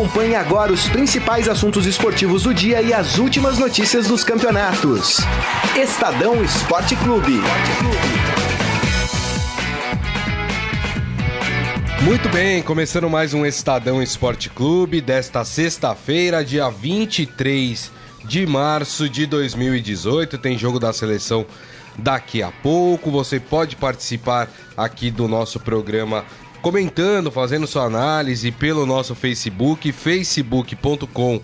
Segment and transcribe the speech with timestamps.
[0.00, 5.18] Acompanhe agora os principais assuntos esportivos do dia e as últimas notícias dos campeonatos.
[5.76, 7.34] Estadão Esporte Clube.
[12.00, 17.92] Muito bem, começando mais um Estadão Esporte Clube desta sexta-feira, dia 23
[18.24, 20.38] de março de 2018.
[20.38, 21.44] Tem jogo da seleção
[21.98, 23.10] daqui a pouco.
[23.10, 26.24] Você pode participar aqui do nosso programa
[26.60, 31.40] comentando, fazendo sua análise pelo nosso Facebook, facebook.com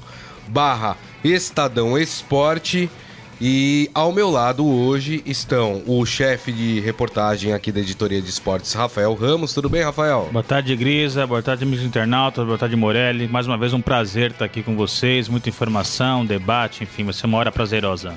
[0.48, 2.90] barra Estadão Esporte.
[3.38, 8.72] E ao meu lado hoje estão o chefe de reportagem aqui da editoria de esportes,
[8.72, 9.52] Rafael Ramos.
[9.52, 10.30] Tudo bem, Rafael?
[10.32, 11.26] Boa tarde, Grisa.
[11.26, 12.46] Boa tarde, amigos internautas.
[12.46, 13.28] Boa tarde, Morelli.
[13.28, 15.28] Mais uma vez um prazer estar aqui com vocês.
[15.28, 18.14] Muita informação, debate, enfim, vai ser uma hora prazerosa.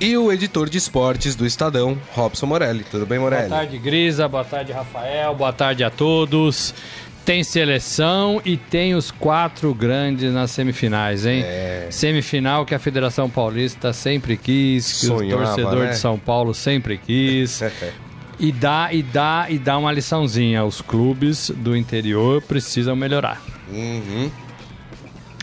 [0.00, 2.84] E o editor de esportes do Estadão, Robson Morelli.
[2.90, 3.48] Tudo bem, Morelli?
[3.48, 4.26] Boa tarde, Grisa.
[4.26, 5.34] Boa tarde, Rafael.
[5.34, 6.74] Boa tarde a todos.
[7.22, 11.42] Tem seleção e tem os quatro grandes nas semifinais, hein?
[11.44, 11.88] É.
[11.90, 15.90] Semifinal que a Federação Paulista sempre quis, que Sonhava, o torcedor né?
[15.90, 17.60] de São Paulo sempre quis.
[18.40, 20.64] e dá e dá e dá uma liçãozinha.
[20.64, 23.42] Os clubes do interior precisam melhorar.
[23.70, 24.30] Uhum.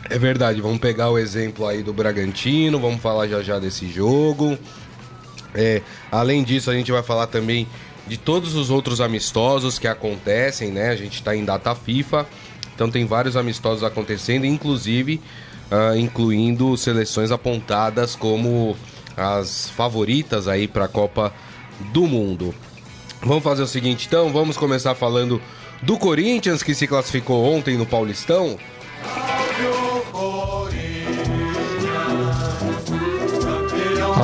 [0.10, 4.58] É verdade, vamos pegar o exemplo aí do Bragantino, vamos falar já já desse jogo.
[5.54, 7.68] É, além disso, a gente vai falar também
[8.08, 10.90] de todos os outros amistosos que acontecem, né?
[10.90, 12.26] A gente está em data FIFA,
[12.74, 15.20] então tem vários amistosos acontecendo, inclusive
[15.72, 18.78] uh, incluindo seleções apontadas como
[19.16, 21.34] as favoritas aí para a Copa
[21.92, 22.54] do Mundo.
[23.22, 25.42] Vamos fazer o seguinte, então, vamos começar falando
[25.82, 28.58] do Corinthians que se classificou ontem no Paulistão.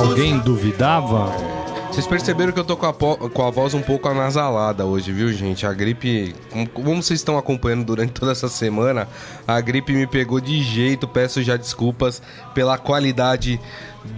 [0.04, 1.32] Alguém duvidava?
[1.90, 5.32] Vocês perceberam que eu tô com a, com a voz um pouco anasalada hoje, viu,
[5.32, 5.66] gente?
[5.66, 6.34] A gripe,
[6.74, 9.08] como vocês estão acompanhando durante toda essa semana,
[9.48, 11.08] a gripe me pegou de jeito.
[11.08, 12.20] Peço já desculpas
[12.52, 13.58] pela qualidade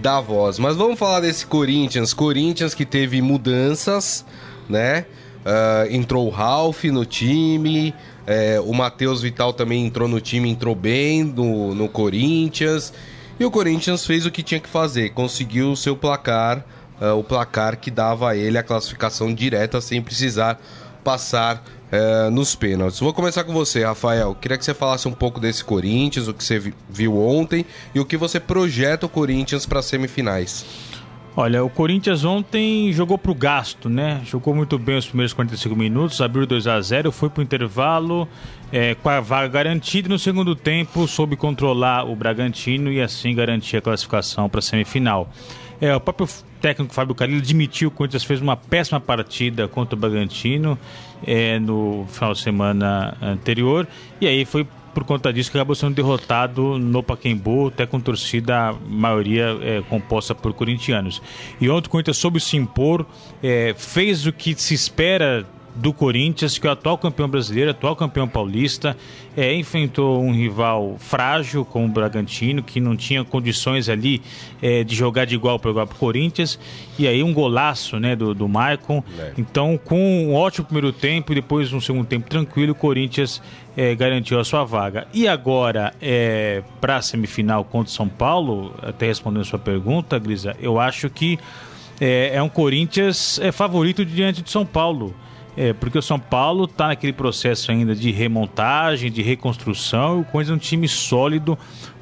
[0.01, 0.59] da voz.
[0.59, 2.13] Mas vamos falar desse Corinthians.
[2.13, 4.25] Corinthians que teve mudanças,
[4.67, 5.05] né?
[5.45, 7.93] Uh, entrou o Ralph no time,
[8.27, 12.93] é, o Matheus Vital também entrou no time, entrou bem no, no Corinthians.
[13.39, 16.63] E o Corinthians fez o que tinha que fazer, conseguiu o seu placar
[17.01, 20.59] uh, o placar que dava a ele a classificação direta sem precisar
[21.03, 22.99] passar uh, nos pênaltis.
[22.99, 24.35] Vou começar com você, Rafael.
[24.35, 27.65] Queria que você falasse um pouco desse Corinthians, o que você viu ontem
[27.95, 30.65] e o que você projeta o Corinthians para semifinais.
[31.39, 34.21] Olha, o Corinthians ontem jogou pro gasto, né?
[34.25, 38.27] Jogou muito bem os primeiros 45 minutos, abriu 2 a 0 foi pro intervalo
[38.71, 43.77] é, com a vaga garantida no segundo tempo soube controlar o Bragantino e assim garantir
[43.77, 45.29] a classificação para a semifinal.
[45.79, 46.27] É, o próprio
[46.59, 50.77] técnico Fábio Carillo admitiu que o Corinthians fez uma péssima partida contra o Bragantino
[51.25, 53.87] é, no final de semana anterior
[54.19, 54.67] e aí foi
[54.97, 59.83] por conta disso que acabou sendo derrotado no Paquembu, até com torcida, a maioria é,
[59.87, 61.21] composta por corintianos.
[61.61, 63.05] E ontem o Corinthians soube se impor,
[63.43, 65.45] é, fez o que se espera
[65.77, 68.97] do Corinthians, que é o atual campeão brasileiro, atual campeão paulista,
[69.35, 74.21] é, enfrentou um rival frágil como o Bragantino, que não tinha condições ali
[74.61, 76.59] é, de jogar de igual para igual para o Corinthians,
[76.97, 79.03] e aí um golaço né, do, do Maicon.
[79.19, 79.33] É.
[79.37, 83.41] Então, com um ótimo primeiro tempo e depois um segundo tempo tranquilo, o Corinthians
[83.75, 85.07] é, garantiu a sua vaga.
[85.13, 90.17] E agora, é, para a semifinal contra o São Paulo, até respondendo a sua pergunta,
[90.17, 91.37] Grisa, eu acho que
[92.01, 95.13] é, é um Corinthians é, favorito diante de São Paulo.
[95.57, 100.23] É, porque o São Paulo está naquele processo ainda de remontagem, de reconstrução, e o
[100.23, 101.57] Corinthians é um time sólido,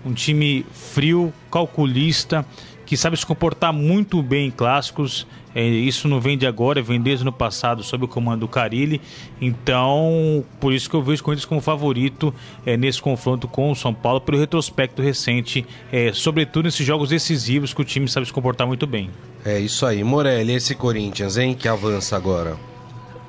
[0.06, 2.46] um time frio, calculista,
[2.86, 5.26] que sabe se comportar muito bem em clássicos.
[5.56, 9.00] É, isso não vem de agora, vem desde no passado, sob o comando do Carilli.
[9.42, 12.34] Então, por isso que eu vejo o Corinthians como favorito
[12.66, 17.74] é, nesse confronto com o São Paulo, pelo retrospecto recente, é, sobretudo nesses jogos decisivos
[17.74, 19.10] que o time sabe se comportar muito bem.
[19.46, 20.04] É isso aí.
[20.04, 22.75] Morelli, esse Corinthians, hein, que avança agora.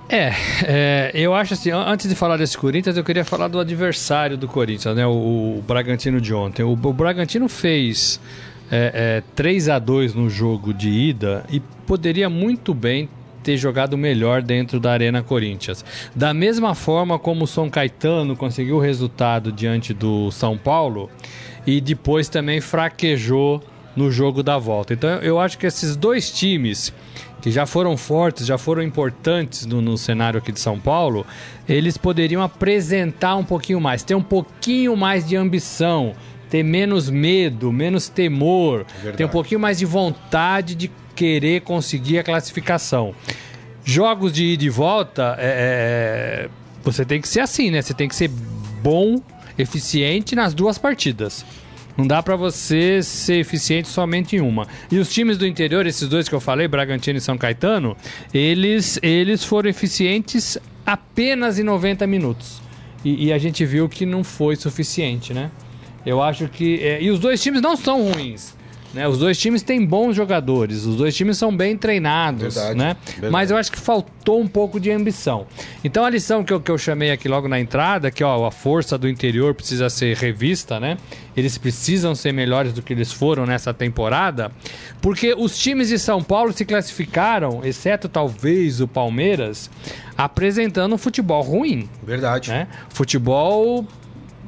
[0.09, 0.33] É,
[0.65, 4.47] é, eu acho assim, antes de falar desse Corinthians, eu queria falar do adversário do
[4.47, 5.07] Corinthians, né?
[5.07, 6.63] O, o Bragantino de ontem.
[6.63, 8.21] O, o Bragantino fez
[8.71, 13.09] é, é, 3 a 2 no jogo de ida e poderia muito bem
[13.43, 15.85] ter jogado melhor dentro da Arena Corinthians.
[16.15, 21.11] Da mesma forma como o São Caetano conseguiu o resultado diante do São Paulo
[21.67, 23.63] e depois também fraquejou
[23.97, 24.93] no jogo da volta.
[24.93, 26.93] Então eu acho que esses dois times
[27.41, 31.27] que já foram fortes, já foram importantes no, no, cenário aqui de São Paulo,
[31.69, 36.13] eles poderiam apresentar um pouquinho mais, ter um pouquinho mais de ambição,
[36.51, 42.19] ter menos medo, menos temor, é ter um pouquinho mais de vontade de querer conseguir
[42.19, 43.15] a classificação.
[43.85, 46.51] Jogos de ida e volta, é, é,
[46.83, 47.81] você tem que ser assim, né?
[47.81, 48.29] Você tem que ser
[48.83, 49.23] bom
[49.57, 51.45] eficiente nas duas partidas.
[51.97, 54.67] Não dá para você ser eficiente somente em uma.
[54.91, 57.97] E os times do interior, esses dois que eu falei, Bragantino e São Caetano,
[58.35, 62.61] eles, eles foram eficientes apenas em 90 minutos.
[63.05, 65.51] E, e a gente viu que não foi suficiente, né?
[66.05, 66.81] Eu acho que.
[66.83, 68.56] É, e os dois times não são ruins.
[68.97, 69.07] Né?
[69.07, 72.97] Os dois times têm bons jogadores, os dois times são bem treinados, Verdade, né?
[73.07, 73.31] verdade.
[73.31, 75.47] Mas eu acho que faltou um pouco de ambição.
[75.85, 78.51] Então a lição que eu, que eu chamei aqui logo na entrada, que ó, a
[78.51, 80.97] força do interior precisa ser revista, né?
[81.37, 84.51] Eles precisam ser melhores do que eles foram nessa temporada,
[85.03, 89.71] porque os times de São Paulo se classificaram, exceto talvez o Palmeiras,
[90.17, 92.49] apresentando um futebol ruim Verdade.
[92.51, 92.67] né?
[92.89, 93.87] Futebol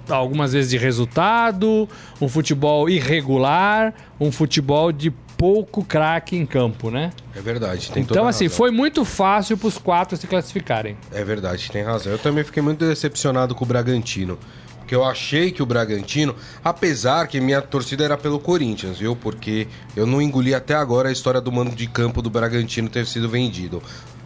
[0.08, 1.88] algumas vezes de resultado,
[2.20, 7.10] um futebol irregular, um futebol de pouco craque em campo, né?
[7.34, 7.90] É verdade.
[7.96, 8.56] Então assim, razão.
[8.56, 10.96] foi muito fácil para os quatro se classificarem.
[11.12, 12.12] É verdade, tem razão.
[12.12, 14.38] Eu também fiquei muito decepcionado com o Bragantino.
[14.88, 16.34] Porque eu achei que o Bragantino,
[16.64, 19.14] apesar que minha torcida era pelo Corinthians, viu?
[19.14, 23.04] Porque eu não engoli até agora a história do mando de campo do Bragantino ter
[23.06, 23.82] sido vendido.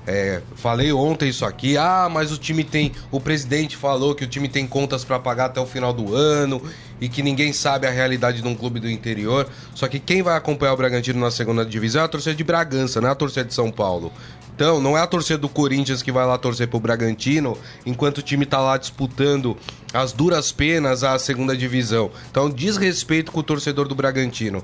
[0.07, 2.93] É, falei ontem isso aqui, ah, mas o time tem.
[3.11, 6.61] O presidente falou que o time tem contas pra pagar até o final do ano
[7.03, 9.49] e que ninguém sabe a realidade de um clube do interior.
[9.75, 13.01] Só que quem vai acompanhar o Bragantino na segunda divisão é a torcida de Bragança,
[13.01, 14.13] não é a torcida de São Paulo.
[14.55, 18.23] Então, não é a torcida do Corinthians que vai lá torcer pro Bragantino, enquanto o
[18.23, 19.57] time tá lá disputando
[19.93, 22.11] as duras penas a segunda divisão.
[22.31, 24.63] Então, desrespeito com o torcedor do Bragantino.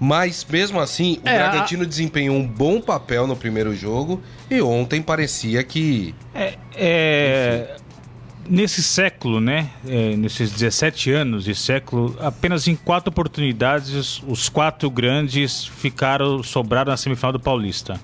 [0.00, 4.60] Mas, mesmo assim, o É, a- Bragantino desempenhou um bom papel no primeiro jogo e
[4.60, 6.14] ontem parecia que.
[6.34, 7.76] É, é,
[8.48, 9.70] nesse século, né?
[9.86, 16.90] é, nesses 17 anos de século, apenas em quatro oportunidades os, quatro grandes ficaram sobraram
[16.90, 18.00] na semifinal do Paulista.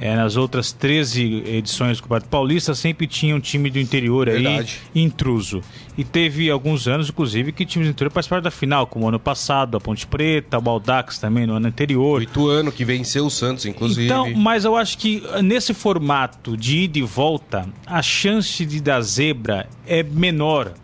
[0.00, 4.42] É, nas outras 13 edições do Campeonato Paulista sempre tinha um time do interior aí
[4.42, 4.78] Verdade.
[4.94, 5.60] intruso.
[5.96, 9.18] E teve alguns anos, inclusive, que times do interior participaram da final, como o ano
[9.18, 12.20] passado, a Ponte Preta, o Baldax também no ano anterior.
[12.20, 14.04] O Ituano, que venceu o Santos, inclusive.
[14.04, 18.80] Então, mas eu acho que eh, nesse formato de ida e volta, a chance de
[18.80, 20.74] dar zebra é menor.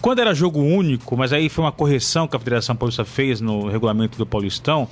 [0.00, 3.68] Quando era jogo único, mas aí foi uma correção que a Federação Paulista fez no
[3.68, 4.88] regulamento do Paulistão,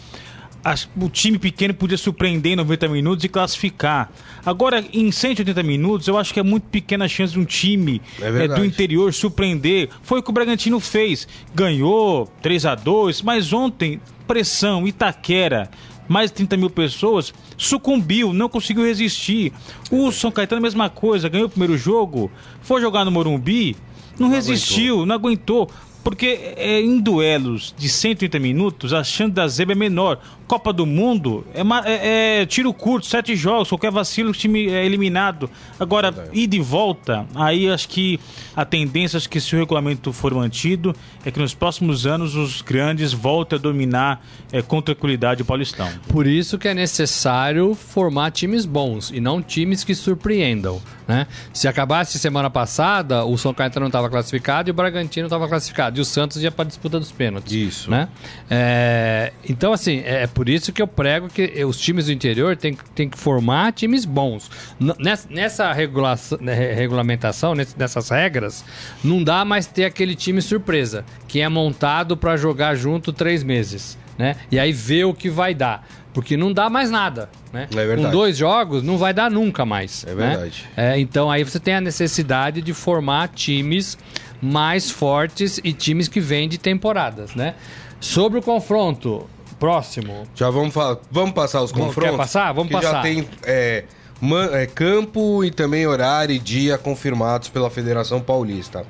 [1.01, 4.11] o time pequeno podia surpreender em 90 minutos e classificar.
[4.45, 8.01] Agora, em 180 minutos, eu acho que é muito pequena a chance de um time
[8.21, 8.61] É verdade.
[8.61, 9.91] do interior surpreender.
[10.03, 11.29] Foi o que o Bragantino fez.
[11.55, 15.71] Ganhou 3 a 2 mas ontem, pressão, Itaquera,
[16.09, 19.53] mais de 30 mil pessoas, sucumbiu, não conseguiu resistir.
[19.91, 22.31] O São Caetano, mesma coisa, ganhou o primeiro jogo,
[22.63, 23.77] foi jogar no Morumbi,
[24.19, 25.71] não, resistiu, não aguentou.
[26.03, 30.21] Porque é, em duelos de 130 minutos, a chance da zebra é menor.
[30.47, 31.61] Copa do Mundo é,
[31.91, 35.51] é- é tiro curto, sete jogos, qualquer vacilo, o time é eliminado.
[35.81, 38.21] Agora, ida e volta, aí acho que
[38.55, 40.95] a tendência, acho que se o regulamento for mantido,
[41.25, 45.89] é que nos próximos anos os grandes voltem a dominar é, com tranquilidade o Paulistão.
[46.09, 51.27] Por isso que é necessário formar times bons e não times que surpreendam, né?
[51.53, 55.99] Se acabasse semana passada, o São Caetano não estava classificado e o Bragantino estava classificado
[55.99, 57.53] e o Santos ia para a disputa dos pênaltis.
[57.53, 57.91] Isso.
[57.91, 58.09] né?
[58.51, 62.77] É, então, assim, é por isso que eu prego que os times do interior têm,
[62.95, 64.51] têm que formar times bons.
[64.99, 68.65] Nessa, nessa regulação, né, re- regulamentação, nessas regras,
[69.03, 73.97] não dá mais ter aquele time surpresa, que é montado para jogar junto três meses,
[74.19, 74.37] né?
[74.51, 75.87] E aí ver o que vai dar.
[76.13, 77.67] Porque não dá mais nada, né?
[77.75, 77.97] É.
[77.97, 80.05] Com dois jogos não vai dar nunca mais.
[80.05, 80.29] É né?
[80.29, 80.65] verdade.
[80.77, 83.99] É, então aí você tem a necessidade de formar times
[84.41, 87.55] mais fortes e times que vêm de temporadas, né?
[87.99, 89.29] Sobre o confronto
[89.65, 90.99] próximo, Já vamos falar.
[91.11, 92.11] Vamos passar os Vamos- confrontos?
[92.13, 92.53] quer passar?
[92.53, 93.03] Vamos que Já passar.
[93.03, 93.85] tem é,
[94.21, 98.85] man- é, campo e também horário e dia confirmados pela Federação Paulista.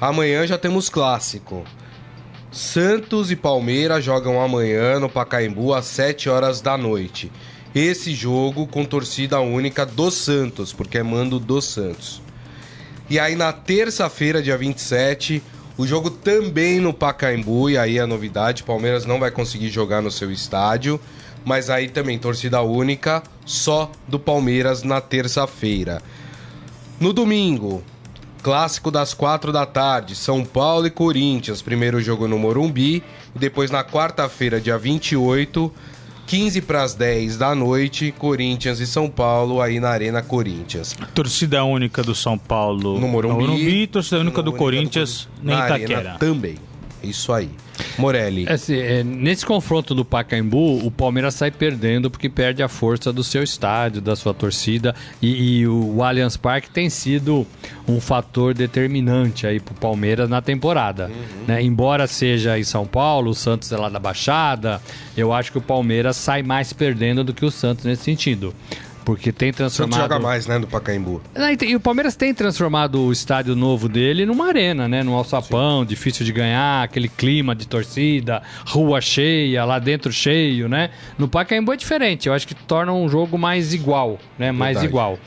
[0.00, 1.64] Amanhã já temos clássico.
[2.52, 7.32] Santos e Palmeiras jogam amanhã no Pacaembu às 7 horas da noite.
[7.74, 12.22] Esse jogo com torcida única do Santos, porque é mando do Santos.
[13.10, 15.42] E aí na terça-feira, dia 27,
[15.76, 20.10] o jogo também no Pacaembu, e aí a novidade, Palmeiras não vai conseguir jogar no
[20.10, 21.00] seu estádio,
[21.44, 26.00] mas aí também torcida única só do Palmeiras na terça-feira.
[27.00, 27.82] No domingo,
[28.42, 33.02] clássico das quatro da tarde, São Paulo e Corinthians, primeiro jogo no Morumbi,
[33.34, 35.72] e depois na quarta-feira, dia 28,
[36.26, 40.96] 15 para as 10 da noite, Corinthians e São Paulo aí na Arena Corinthians.
[41.14, 43.82] Torcida única do São Paulo No Morumbi.
[43.82, 45.98] e torcida única do Única Corinthians do- na na Itaquera.
[46.00, 46.56] Arena também.
[47.02, 47.50] Isso aí.
[47.98, 48.46] Morelli.
[48.48, 53.12] É, assim, é, nesse confronto do Pacaembu, o Palmeiras sai perdendo porque perde a força
[53.12, 54.94] do seu estádio, da sua torcida.
[55.20, 57.46] E, e o Allianz Parque tem sido
[57.86, 61.06] um fator determinante aí pro Palmeiras na temporada.
[61.06, 61.44] Uhum.
[61.46, 61.62] Né?
[61.62, 64.80] Embora seja em São Paulo, o Santos é lá da Baixada,
[65.16, 68.54] eu acho que o Palmeiras sai mais perdendo do que o Santos nesse sentido.
[69.04, 70.00] Porque tem transformado.
[70.00, 71.20] Santos joga mais, né, no Pacaembu.
[71.60, 75.02] E o Palmeiras tem transformado o estádio novo dele numa arena, né?
[75.02, 75.86] Num alçapão, Sim.
[75.86, 80.90] difícil de ganhar, aquele clima de torcida, rua cheia, lá dentro cheio, né?
[81.18, 84.50] No Pacaembu é diferente, eu acho que torna um jogo mais igual, né?
[84.50, 84.86] Mais Verdade.
[84.86, 85.18] igual.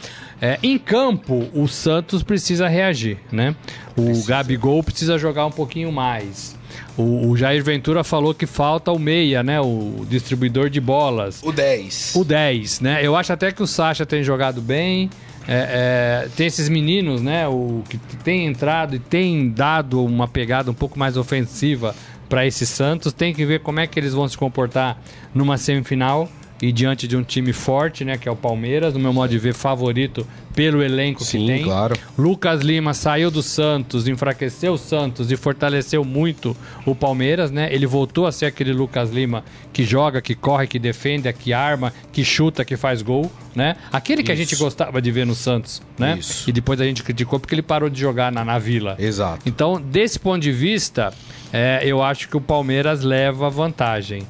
[0.42, 3.56] É, em campo, o Santos precisa reagir, né?
[3.96, 4.28] O precisa.
[4.28, 6.56] Gabigol precisa jogar um pouquinho mais.
[6.96, 9.60] O, o, Jair Ventura falou que falta o meia, né?
[9.60, 11.42] O distribuidor de bolas.
[11.44, 12.16] O 10.
[12.16, 13.00] O 10, né?
[13.02, 15.10] Eu acho até que o Sacha tem jogado bem.
[15.48, 17.48] É, é, tem esses meninos, né?
[17.48, 21.96] O que tem entrado e tem dado uma pegada um pouco mais ofensiva
[22.28, 23.14] para esse Santos.
[23.14, 25.00] Tem que ver como é que eles vão se comportar
[25.34, 26.30] numa semifinal
[26.62, 29.38] e diante de um time forte, né, que é o Palmeiras, no meu modo de
[29.38, 31.64] ver, favorito pelo elenco Sim, que tem.
[31.64, 31.96] claro.
[32.18, 37.72] Lucas Lima saiu do Santos, enfraqueceu o Santos e fortaleceu muito o Palmeiras, né?
[37.72, 41.94] Ele voltou a ser aquele Lucas Lima que joga, que corre, que defende, que arma,
[42.12, 43.76] que chuta, que faz gol, né?
[43.92, 44.42] Aquele que Isso.
[44.42, 46.18] a gente gostava de ver no Santos, né?
[46.18, 46.50] Isso.
[46.50, 48.96] E depois a gente criticou porque ele parou de jogar na, na Vila.
[48.98, 49.42] Exato.
[49.46, 51.14] Então, desse ponto de vista,
[51.54, 54.24] é, eu acho que o Palmeiras leva vantagem.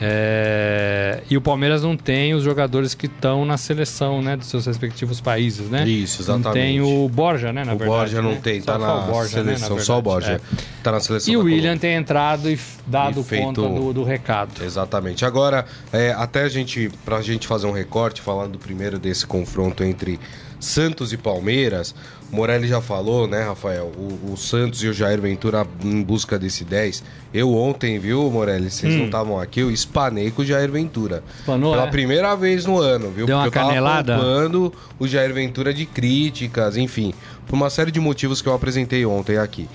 [0.00, 1.22] É...
[1.28, 5.20] E o Palmeiras não tem os jogadores que estão na seleção, né, dos seus respectivos
[5.20, 5.86] países, né?
[5.88, 6.46] Isso, exatamente.
[6.46, 7.90] Não tem o Borja, né, na o verdade.
[7.90, 8.40] O Borja não né?
[8.42, 10.32] tem, tá só, na Borja, seleção, né, só o Borja.
[10.32, 10.40] É.
[10.82, 11.32] Tá na seleção.
[11.32, 11.80] E o William Colômbia.
[11.80, 13.44] tem entrado e dado e feito...
[13.44, 14.62] conta do, do, recado.
[14.62, 15.24] Exatamente.
[15.24, 20.20] Agora, é, até a gente, pra gente fazer um recorte, falando primeiro desse confronto entre
[20.60, 21.94] Santos e Palmeiras,
[22.30, 23.90] Morelli já falou, né, Rafael?
[23.96, 27.02] O, o, Santos e o Jair Ventura em busca desse 10.
[27.32, 28.70] Eu ontem, viu, Morelli?
[28.70, 28.98] Vocês hum.
[28.98, 31.22] não estavam aqui, eu espanei com o Jair Ventura.
[31.38, 31.90] Espanou, Pela é?
[31.90, 33.26] primeira vez no ano, viu?
[33.26, 34.12] Deu uma Porque canelada?
[34.14, 37.14] eu tava o Jair Ventura de críticas, enfim.
[37.46, 39.66] Por uma série de motivos que eu apresentei ontem aqui.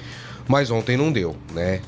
[0.47, 1.81] Mas ontem não deu, né?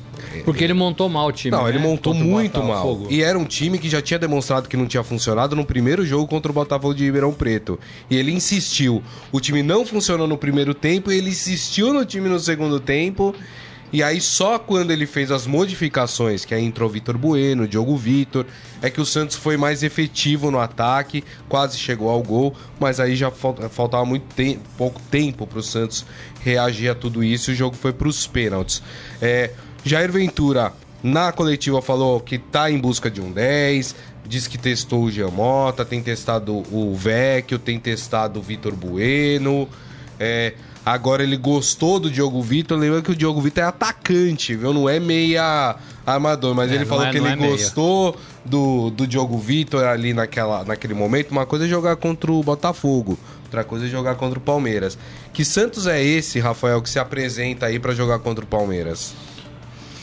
[0.44, 1.54] Porque ele montou mal o time.
[1.54, 1.70] Não, né?
[1.70, 3.06] ele montou contra muito mal.
[3.08, 6.26] E era um time que já tinha demonstrado que não tinha funcionado no primeiro jogo
[6.26, 7.78] contra o Botafogo de Ribeirão Preto.
[8.10, 9.02] E ele insistiu.
[9.30, 13.34] O time não funcionou no primeiro tempo, ele insistiu no time no segundo tempo.
[13.92, 18.44] E aí, só quando ele fez as modificações, que aí entrou Vitor Bueno, Diogo Vitor,
[18.82, 23.14] é que o Santos foi mais efetivo no ataque, quase chegou ao gol, mas aí
[23.14, 26.04] já faltava muito te pouco tempo para o Santos
[26.42, 28.82] reagir a tudo isso e o jogo foi para os pênaltis.
[29.22, 29.52] É,
[29.84, 33.94] Jair Ventura, na coletiva, falou que está em busca de um 10,
[34.26, 39.68] diz que testou o Giamota, tem testado o Vecchio, tem testado o Vitor Bueno.
[40.18, 40.54] É,
[40.86, 42.78] agora ele gostou do Diogo Vitor.
[42.78, 44.72] Lembra que o Diogo Vitor é atacante, viu?
[44.72, 45.74] Não é meia
[46.06, 50.14] armador, mas é, ele falou é, que ele é gostou do, do Diogo Vitor ali
[50.14, 51.32] naquela, naquele momento.
[51.32, 54.96] Uma coisa é jogar contra o Botafogo, outra coisa é jogar contra o Palmeiras.
[55.32, 59.12] Que Santos é esse, Rafael, que se apresenta aí para jogar contra o Palmeiras?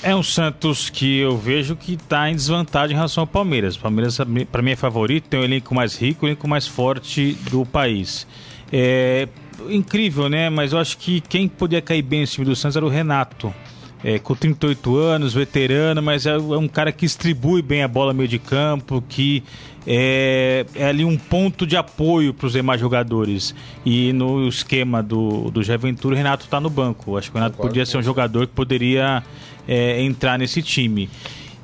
[0.03, 3.77] É um Santos que eu vejo que está em desvantagem em relação ao Palmeiras.
[3.77, 4.17] O Palmeiras,
[4.51, 8.27] para mim, é favorito, tem o elenco mais rico, o elenco mais forte do país.
[8.69, 9.29] É
[9.69, 10.49] incrível, né?
[10.49, 13.53] Mas eu acho que quem podia cair bem em time do Santos era o Renato.
[14.03, 18.11] É, com 38 anos, veterano, mas é, é um cara que distribui bem a bola
[18.11, 19.41] no meio de campo, que
[19.87, 23.55] é, é ali um ponto de apoio para os demais jogadores.
[23.85, 27.17] E no esquema do, do Jair Ventura, o Renato está no banco.
[27.17, 29.23] Acho que o Renato podia ser um jogador que poderia
[29.65, 31.09] é, entrar nesse time.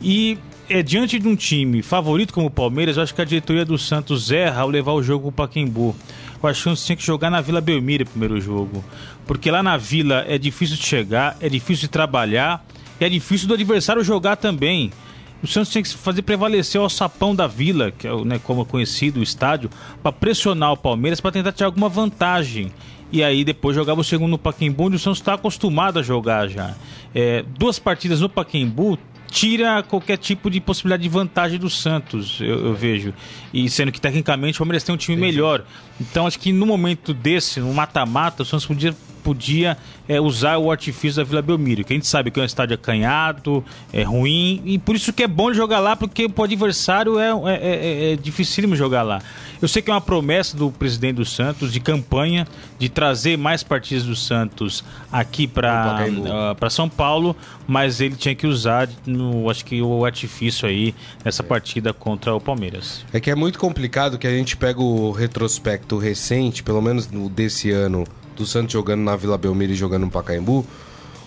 [0.01, 0.37] E
[0.69, 3.77] é, diante de um time favorito como o Palmeiras, eu acho que a diretoria do
[3.77, 5.95] Santos erra ao levar o jogo para o Pacaembu.
[6.41, 8.83] Eu acho que o Santos tinha que jogar na Vila Belmiro primeiro jogo.
[9.25, 12.63] Porque lá na Vila é difícil de chegar, é difícil de trabalhar
[12.99, 14.91] e é difícil do adversário jogar também.
[15.41, 18.65] O Santos tinha que fazer prevalecer o sapão da Vila, que é né, como é
[18.65, 19.69] conhecido o estádio,
[20.03, 22.71] para pressionar o Palmeiras para tentar tirar alguma vantagem
[23.11, 26.47] e aí depois jogava o segundo no Paquembu, onde o Santos está acostumado a jogar
[26.47, 26.75] já.
[27.13, 28.99] É, duas partidas no Paquembu
[29.29, 33.13] tira qualquer tipo de possibilidade de vantagem do Santos, eu, eu vejo.
[33.53, 35.33] E sendo que tecnicamente o Palmeiras tem um time Entendi.
[35.33, 35.63] melhor.
[35.99, 38.95] Então acho que no momento desse, no mata-mata, o Santos podia
[39.29, 42.45] podia é, usar o artifício da Vila Belmiro, que a gente sabe que é um
[42.45, 47.19] estádio acanhado, é ruim, e por isso que é bom jogar lá, porque o adversário
[47.19, 49.21] é, é, é, é dificílimo jogar lá.
[49.61, 52.47] Eu sei que é uma promessa do presidente do Santos de campanha
[52.79, 57.35] de trazer mais partidas do Santos aqui para uh, São Paulo,
[57.67, 62.41] mas ele tinha que usar, no, acho que o artifício aí nessa partida contra o
[62.41, 63.05] Palmeiras.
[63.13, 67.69] É que é muito complicado que a gente pega o retrospecto recente, pelo menos desse
[67.69, 68.07] ano,
[68.39, 70.65] do Santos jogando na Vila Belmiro e jogando no Pacaembu,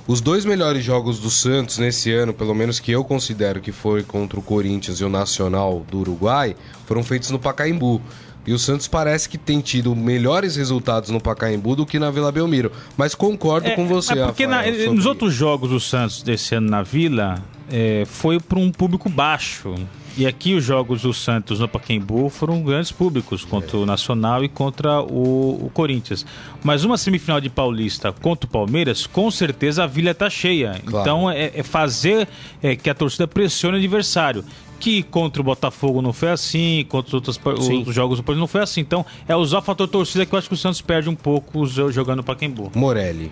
[0.08, 4.02] Os dois melhores jogos do Santos nesse ano, pelo menos que eu considero que foi
[4.02, 8.00] contra o Corinthians e o Nacional do Uruguai, foram feitos no Pacaembu.
[8.44, 12.32] E o Santos parece que tem tido melhores resultados no Pacaembu do que na Vila
[12.32, 12.72] Belmiro.
[12.96, 16.20] Mas concordo É, com você, é porque na- Rafael, sobre- nos outros jogos do Santos
[16.24, 17.40] desse ano na Vila,
[17.70, 19.72] é, foi para um público baixo.
[20.16, 24.48] E aqui os jogos do Santos no Pacaembu foram grandes públicos, contra o Nacional e
[24.48, 26.26] contra o, o Corinthians.
[26.62, 30.80] Mas uma semifinal de Paulista contra o Palmeiras, com certeza a Vila está cheia.
[30.84, 31.00] Claro.
[31.08, 32.28] Então é, é fazer
[32.62, 34.44] é, que a torcida pressione o adversário.
[34.78, 38.62] Que contra o Botafogo não foi assim, contra os outros, outros jogos do não foi
[38.62, 38.80] assim.
[38.80, 41.64] Então é usar o fator torcida que eu acho que o Santos perde um pouco
[41.68, 42.72] jo- jogando no Pacaembu.
[42.74, 43.30] Morelli.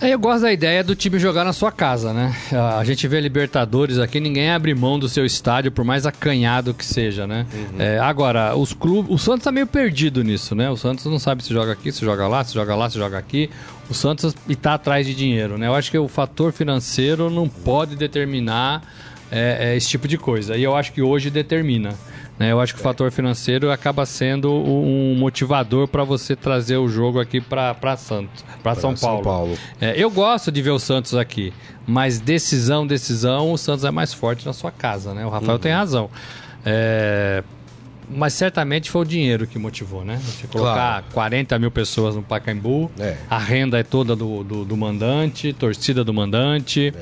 [0.00, 2.34] É, Eu gosto da ideia do time jogar na sua casa, né?
[2.78, 6.84] A gente vê Libertadores aqui, ninguém abre mão do seu estádio, por mais acanhado que
[6.84, 7.46] seja, né?
[7.78, 9.10] É, agora, os clubes.
[9.10, 10.68] O Santos tá meio perdido nisso, né?
[10.68, 13.16] O Santos não sabe se joga aqui, se joga lá, se joga lá, se joga
[13.16, 13.48] aqui.
[13.88, 15.68] O Santos e tá atrás de dinheiro, né?
[15.68, 18.82] Eu acho que o fator financeiro não pode determinar
[19.30, 20.56] é, é, esse tipo de coisa.
[20.56, 21.94] E eu acho que hoje determina.
[22.38, 22.50] Né?
[22.50, 27.20] Eu acho que o fator financeiro acaba sendo um motivador para você trazer o jogo
[27.20, 29.24] aqui para Santos, para São São Paulo.
[29.24, 29.58] Paulo.
[29.80, 31.52] É, eu gosto de ver o Santos aqui,
[31.86, 35.24] mas decisão, decisão, o Santos é mais forte na sua casa, né?
[35.24, 36.10] O Rafael tem razão.
[36.66, 37.44] É,
[38.10, 40.20] mas certamente foi o dinheiro que motivou, né?
[40.22, 41.04] Você colocar Claro.
[41.12, 43.16] 40 mil pessoas no Pacaembu, É.
[43.30, 46.92] a renda é toda do, do, do mandante, torcida do mandante.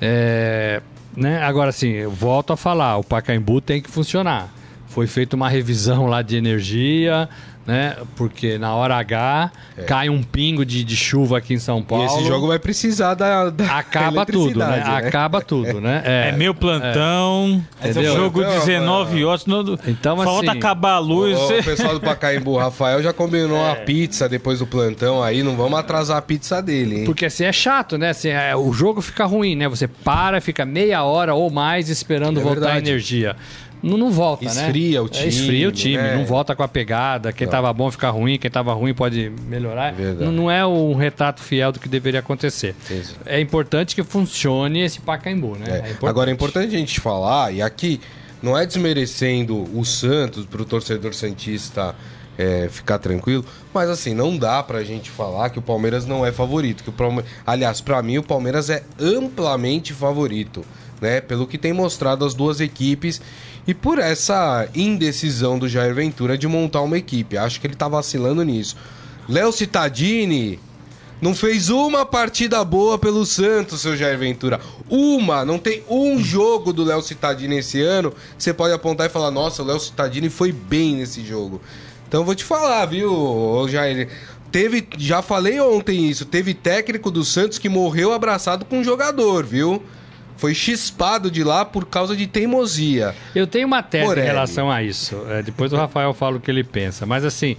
[0.00, 0.82] É,
[1.16, 1.42] né?
[1.42, 4.52] Agora, eu volto a falar, o Pacaembu tem que funcionar.
[4.86, 7.28] Foi feita uma revisão lá de energia,
[7.66, 7.96] né?
[8.14, 9.50] Porque na hora H
[9.86, 11.80] cai um pingo de, de chuva aqui em São É.
[11.80, 12.04] E Paulo.
[12.04, 14.64] esse jogo vai precisar da, da acaba tudo, né?
[14.66, 16.02] eletricidade, Acaba tudo, né?
[16.04, 18.14] É, meu plantão, Entendeu?
[18.16, 19.46] jogo Então, 19 horas.
[19.46, 21.36] No, Então, falta assim, acabar a luz.
[21.38, 23.72] O, o pessoal do Pacaembu, o Rafael já combinou É.
[23.72, 27.04] a pizza depois do plantão aí, não vamos atrasar a pizza dele, hein?
[27.04, 28.10] Porque assim é chato, né?
[28.10, 29.68] Assim, é, o jogo fica ruim, né?
[29.68, 32.88] Você para, fica meia hora ou mais esperando É voltar a verdade.
[32.90, 33.36] energia.
[33.82, 34.50] Não, não volta, né?
[34.50, 36.16] Esfria o É, time, esfria o time, né?
[36.16, 37.32] não volta com a pegada.
[37.32, 39.94] Quem tava bom fica ruim, quem tava ruim pode melhorar.
[40.18, 42.74] Não, não é um retrato fiel do que deveria acontecer.
[42.90, 43.16] Isso.
[43.26, 45.66] É importante que funcione esse Pacaembu, né?
[45.68, 45.78] É.
[45.78, 46.06] importante.
[46.06, 48.00] Agora é importante a gente falar, e aqui
[48.42, 51.94] não é desmerecendo o Santos para o torcedor Santista
[52.38, 56.32] é, ficar tranquilo, mas assim, não dá pra gente falar que o Palmeiras não é
[56.32, 56.82] favorito.
[56.84, 57.22] Que o Palme...
[57.46, 60.64] Aliás, pra mim o Palmeiras é amplamente favorito,
[61.00, 61.20] né?
[61.20, 63.20] Pelo que tem mostrado as duas equipes
[63.66, 67.36] e por essa indecisão do Jair Ventura de montar uma equipe.
[67.36, 68.76] Acho que ele tá vacilando nisso.
[69.28, 70.60] Léo Cittadini
[71.20, 74.60] não fez uma partida boa pelo Santos, seu Jair Ventura.
[74.88, 75.44] Uma!
[75.44, 79.62] Não tem um jogo do Léo Cittadini esse ano você pode apontar e falar: nossa,
[79.62, 81.60] o Léo Cittadini foi bem nesse jogo.
[82.06, 84.08] Então vou te falar, viu, Jair?
[84.52, 89.44] Teve, já falei ontem isso, teve técnico do Santos que morreu abraçado com um jogador,
[89.44, 89.82] viu?
[90.36, 93.14] Foi chispado de lá por causa de teimosia.
[93.34, 94.26] Eu tenho uma tese Morelli.
[94.26, 95.16] em relação a isso.
[95.30, 97.06] É, depois o Rafael fala o que ele pensa.
[97.06, 97.56] Mas assim,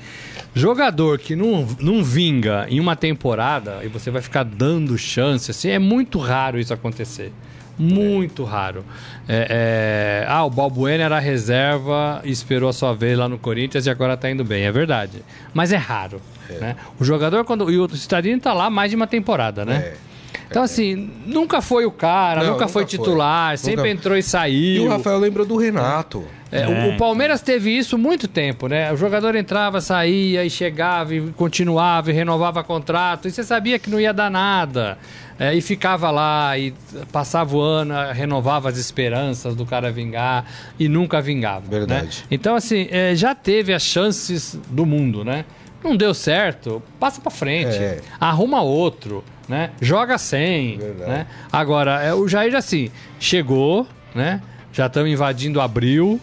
[0.54, 5.70] jogador que não, não vinga em uma temporada e você vai ficar dando chance, assim,
[5.70, 7.32] é muito raro isso acontecer.
[7.80, 8.84] Muito raro.
[9.28, 13.86] É, é, Ah, o Balbuena era reserva e esperou a sua vez lá no Corinthians
[13.86, 14.63] e agora tá indo bem.
[14.63, 15.24] É verdade.
[15.54, 16.20] Mas é raro.
[16.50, 16.76] Né?
[17.00, 17.70] O jogador, quando.
[17.70, 19.76] E o Stadini tá lá mais de uma temporada, né?
[19.94, 20.07] É.
[20.50, 22.98] Então, assim, nunca foi o cara, Não, nunca, foi nunca foi.
[23.06, 24.84] titular, sempre Nunca- entrou e saiu.
[24.84, 26.24] E o Rafael lembrou do Renato.
[26.50, 28.90] É, o- O, Palmeiras teve isso muito tempo, né?
[28.94, 33.28] O jogador entrava, saía e chegava e continuava e renovava contrato.
[33.28, 34.98] E você sabia que não ia dar nada.
[35.38, 36.74] É, e ficava lá e
[37.12, 40.46] passava o ano, renovava as esperanças do cara vingar
[40.80, 41.66] e nunca vingava.
[41.70, 42.20] Verdade.
[42.22, 42.28] né?
[42.32, 45.44] Então, assim, é, já teve as chances do mundo, né?
[45.84, 47.76] Não deu certo, passa pra frente.
[47.78, 48.00] É.
[48.20, 49.72] Arruma outro, né?
[49.82, 51.10] Joga sem, Verdade.
[51.10, 51.28] né?
[51.52, 54.42] Agora, é, o Jair, assim, chegou, né?
[54.72, 56.20] Já estamos invadindo abril,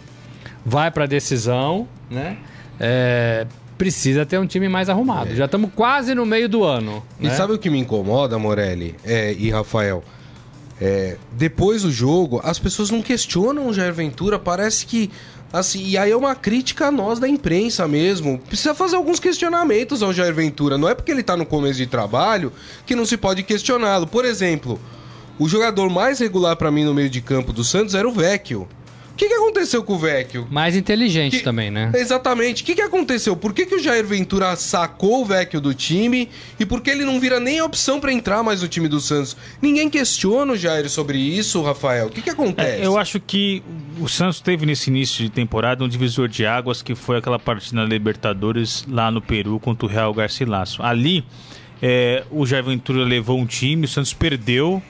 [0.65, 2.37] vai para decisão, né?
[2.79, 3.45] É,
[3.77, 5.35] precisa ter um time mais arrumado.
[5.35, 7.03] Já estamos quase no meio do ano.
[7.19, 7.33] E né?
[7.33, 10.03] sabe o que me incomoda, Morelli é, e Rafael?
[10.79, 15.09] É, depois do jogo, as pessoas não questionam o Jair Ventura, parece que.
[15.55, 18.37] Assim, e aí é uma crítica a nós da imprensa mesmo.
[18.39, 20.77] Precisa fazer alguns questionamentos ao Jair Ventura.
[20.77, 22.51] Não é porque ele tá no começo de trabalho
[22.85, 24.05] que não se pode questioná-lo.
[24.05, 24.77] Por exemplo,
[25.39, 28.67] o jogador mais regular pra mim no meio de campo do Santos era o Vecchio.
[29.15, 30.45] O que, que aconteceu com o Vecchio?
[30.51, 31.89] Mais inteligente Que- também, né?
[31.95, 32.63] Exatamente.
[32.63, 33.33] O que, que aconteceu?
[33.33, 37.05] Por que, que o Jair Ventura sacou o Vecchio do time e por que ele
[37.05, 39.37] não vira nem a opção pra entrar mais no time do Santos?
[39.61, 42.07] Ninguém questiona o Jair sobre isso, Rafael.
[42.07, 42.81] O que, que acontece?
[42.81, 43.63] É, eu acho que
[44.01, 47.77] o Santos teve nesse início de temporada um divisor de águas que foi aquela partida
[47.81, 50.83] na Libertadores lá no Peru contra o Real Garcilaso.
[50.83, 51.23] Ali
[51.81, 54.83] é, o Jair Ventura levou um time, o Santos perdeu.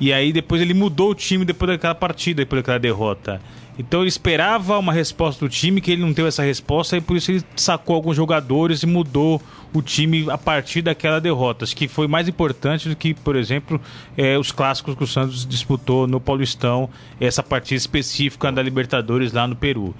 [0.00, 3.40] E aí depois ele mudou o time depois daquela partida, depois daquela derrota.
[3.78, 7.16] Então ele esperava uma resposta do time, que ele não teve essa resposta, e por
[7.16, 9.40] isso ele sacou alguns jogadores e mudou
[9.72, 11.64] o time a partir daquela derrota.
[11.64, 13.80] Acho que foi mais importante do que, por exemplo,
[14.16, 19.46] é, os clássicos que o Santos disputou no Paulistão, essa partida específica da Libertadores lá
[19.46, 19.94] no Peru.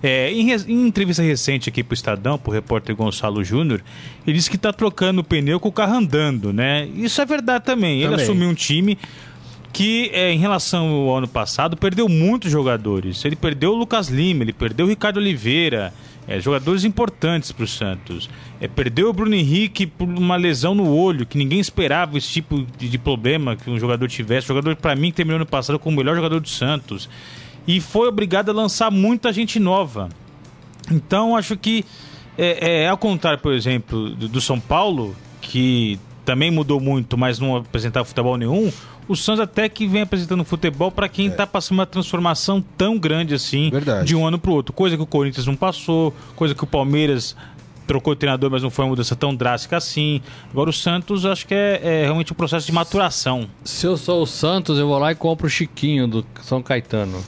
[0.00, 3.82] É, em, em, entrevista recente aqui para o Estadão, para o repórter Gonçalo Júnior,
[4.26, 6.86] ele disse que está trocando o pneu com o carro andando, né?
[6.94, 8.02] Isso é verdade também.
[8.02, 8.12] também.
[8.12, 8.98] Ele assumiu um time
[9.74, 13.24] que é, em relação ao ano passado perdeu muitos jogadores.
[13.24, 15.92] Ele perdeu o Lucas Lima, ele perdeu o Ricardo Oliveira,
[16.28, 18.30] é, jogadores importantes para o Santos.
[18.60, 22.64] É, perdeu o Bruno Henrique por uma lesão no olho, que ninguém esperava esse tipo
[22.78, 24.46] de, de problema que um jogador tivesse.
[24.46, 27.10] Jogador, para mim, terminou ano passado como o melhor jogador do Santos.
[27.66, 30.08] E foi obrigado a lançar muita gente nova.
[30.88, 31.84] Então, acho que,
[32.38, 37.38] é, é ao contrário, por exemplo, do, do São Paulo, que também mudou muito, mas
[37.38, 38.72] não apresentava futebol nenhum
[39.08, 41.46] o Santos até que vem apresentando futebol para quem está é.
[41.46, 44.06] passando uma transformação tão grande assim Verdade.
[44.06, 44.72] de um ano para o outro.
[44.72, 47.36] Coisa que o Corinthians não passou, coisa que o Palmeiras
[47.86, 50.22] trocou de treinador, mas não foi uma mudança tão drástica assim.
[50.50, 53.46] Agora o Santos, acho que é, é, realmente um processo de maturação.
[53.62, 57.22] Se eu sou o Santos, eu vou lá e compro o Chiquinho do São Caetano.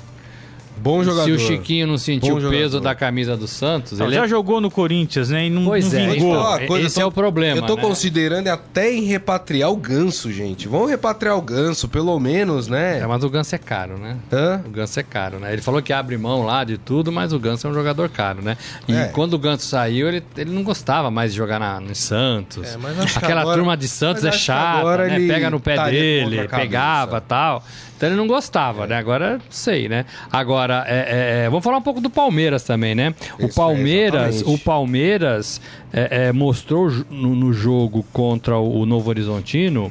[0.77, 1.25] Bom jogador.
[1.25, 3.99] Se o Chiquinho não sentiu o peso da camisa do Santos.
[3.99, 4.29] Não, ele já é...
[4.29, 5.47] jogou no Corinthians, né?
[5.47, 6.61] E não, pois não é, vingou.
[6.61, 7.59] Então, esse tô, é o problema.
[7.59, 7.83] Eu tô né?
[7.83, 10.69] considerando até em repatriar o ganso, gente.
[10.69, 13.01] Vamos repatriar o ganso, pelo menos, né?
[13.01, 14.17] É, mas o ganso é caro, né?
[14.33, 14.63] Hã?
[14.67, 15.53] O ganso é caro, né?
[15.53, 18.43] Ele falou que abre mão lá de tudo, mas o ganso é um jogador caro,
[18.43, 18.57] né?
[18.87, 19.07] E é.
[19.07, 22.65] quando o ganso saiu, ele, ele não gostava mais de jogar na, no Santos.
[22.65, 22.77] É,
[23.17, 25.27] Aquela agora, turma de Santos é chata, né?
[25.27, 27.65] Pega no pé dele, pegava tal.
[27.97, 28.89] Então ele não gostava, é.
[28.89, 28.97] né?
[28.97, 30.05] Agora sei, né?
[30.31, 33.15] Agora, é, é, é, vamos falar um pouco do Palmeiras também, né?
[33.39, 35.61] O Isso, Palmeiras, o Palmeiras
[35.93, 39.91] é, é, mostrou no, no, jogo contra o Novo Horizontino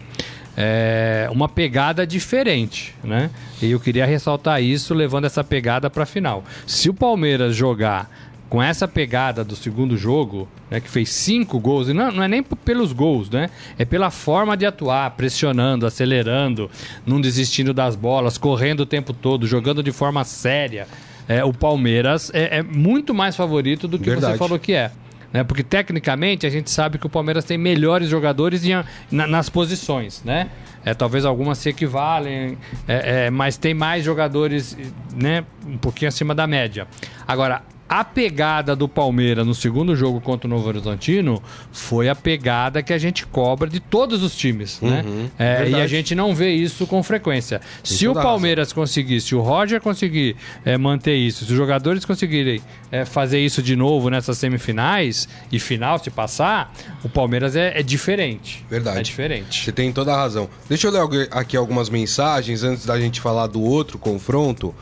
[1.31, 3.29] uma pegada diferente, né?
[3.61, 6.45] E eu queria ressaltar isso, levando essa pegada para a final.
[6.65, 8.09] Se o Palmeiras jogar
[8.49, 12.27] com essa pegada do segundo jogo, né, que fez cinco gols, e não, não é
[12.27, 13.49] nem pelos gols, né?
[13.77, 16.69] É pela forma de atuar, pressionando, acelerando,
[17.05, 20.87] não desistindo das bolas, correndo o tempo todo, jogando de forma séria.
[21.27, 24.33] É, o Palmeiras é, é, muito mais favorito do que Verdade.
[24.33, 24.91] você falou que é.
[25.33, 25.43] Né?
[25.43, 28.71] Porque tecnicamente a gente sabe que o Palmeiras tem melhores jogadores em,
[29.11, 30.49] na, nas posições, né?
[30.85, 34.77] É, talvez algumas se equivalem, é, é, mas tem mais jogadores
[35.15, 36.87] né, um pouquinho acima da média.
[37.27, 42.81] Agora, a pegada do Palmeiras no segundo jogo contra o Novo Horizontino foi a pegada
[42.81, 45.03] que a gente cobra de todos os times, né?
[45.05, 45.63] uhum, né?
[45.63, 47.59] É, e a gente não vê isso com frequência.
[47.59, 48.83] Tem se o Palmeiras razão.
[48.83, 53.61] conseguir, se o Roger conseguir é, manter isso, se os jogadores conseguirem é, fazer isso
[53.61, 58.65] de novo nessas semifinais e final, se passar, o Palmeiras é, é diferente.
[58.69, 58.99] Verdade.
[58.99, 59.63] É diferente.
[59.63, 60.49] Você tem toda a razão.
[60.67, 64.73] Deixa eu ler aqui algumas mensagens antes da gente falar do outro confronto.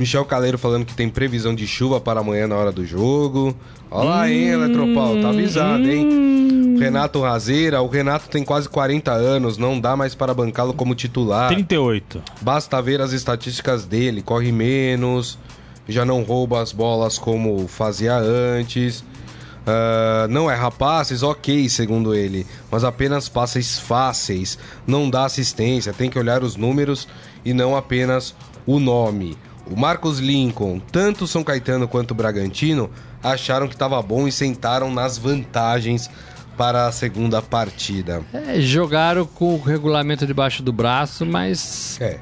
[0.00, 3.54] Michel Caleiro falando que tem previsão de chuva para amanhã na hora do jogo.
[3.90, 6.08] Olha lá, hein, Eletropau, tá avisado, hein?
[6.10, 6.76] Hum.
[6.78, 11.48] Renato Razeira, o Renato tem quase 40 anos, não dá mais para bancá-lo como titular.
[11.48, 12.22] 38.
[12.40, 15.38] Basta ver as estatísticas dele, corre menos,
[15.86, 19.00] já não rouba as bolas como fazia antes.
[19.00, 26.08] Uh, não é rapazes, ok, segundo ele, mas apenas passes fáceis, não dá assistência, tem
[26.08, 27.06] que olhar os números
[27.44, 28.34] e não apenas
[28.66, 29.36] o nome.
[29.70, 32.90] O Marcos Lincoln, tanto São Caetano quanto o Bragantino
[33.22, 36.10] acharam que estava bom e sentaram nas vantagens
[36.56, 38.22] para a segunda partida.
[38.34, 42.18] É, jogaram com o regulamento debaixo do braço, mas é.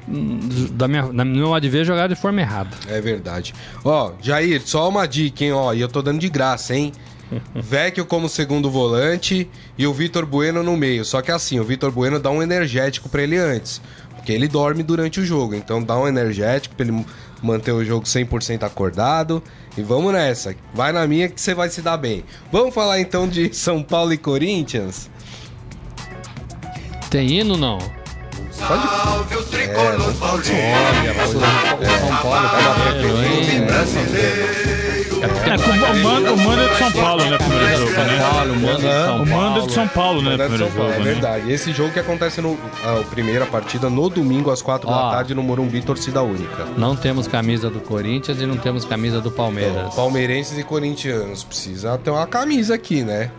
[0.71, 2.69] da minha, na meu modo de ver, jogaram de forma errada.
[2.87, 3.53] É verdade.
[3.83, 5.51] Ó, Jair, só uma dica, hein?
[5.51, 6.93] Ó, e eu tô dando de graça, hein?
[7.53, 11.03] Vecchio como segundo volante e o Vitor Bueno no meio.
[11.03, 13.81] Só que assim, o Vitor Bueno dá um energético para ele antes.
[14.15, 15.55] Porque ele dorme durante o jogo.
[15.55, 17.05] Então dá um energético pra ele
[17.41, 19.41] manter o jogo 100% acordado.
[19.77, 20.55] E vamos nessa.
[20.73, 22.23] Vai na minha que você vai se dar bem.
[22.51, 25.09] Vamos falar então de São Paulo e Corinthians?
[27.09, 27.77] Tem hino não?
[27.77, 27.99] Pode.
[28.59, 30.51] Salve o tricolor é, Olha, São Paulo é.
[30.51, 31.13] É, é
[31.97, 32.49] São Paulo, né?
[32.51, 32.69] Paulo,
[36.33, 37.23] o mando é de São Paulo.
[39.21, 40.37] O mando é de São Paulo, né?
[40.37, 40.81] Primeiro jogo.
[40.83, 41.51] É verdade.
[41.51, 45.43] Esse jogo que acontece no a primeira partida no domingo às quatro da tarde no
[45.43, 46.65] Morumbi, torcida única.
[46.77, 49.75] Não temos camisa do Corinthians e não temos camisa do Palmeiras.
[49.77, 53.31] Então, palmeirenses e corintianos precisa ter uma camisa aqui, né?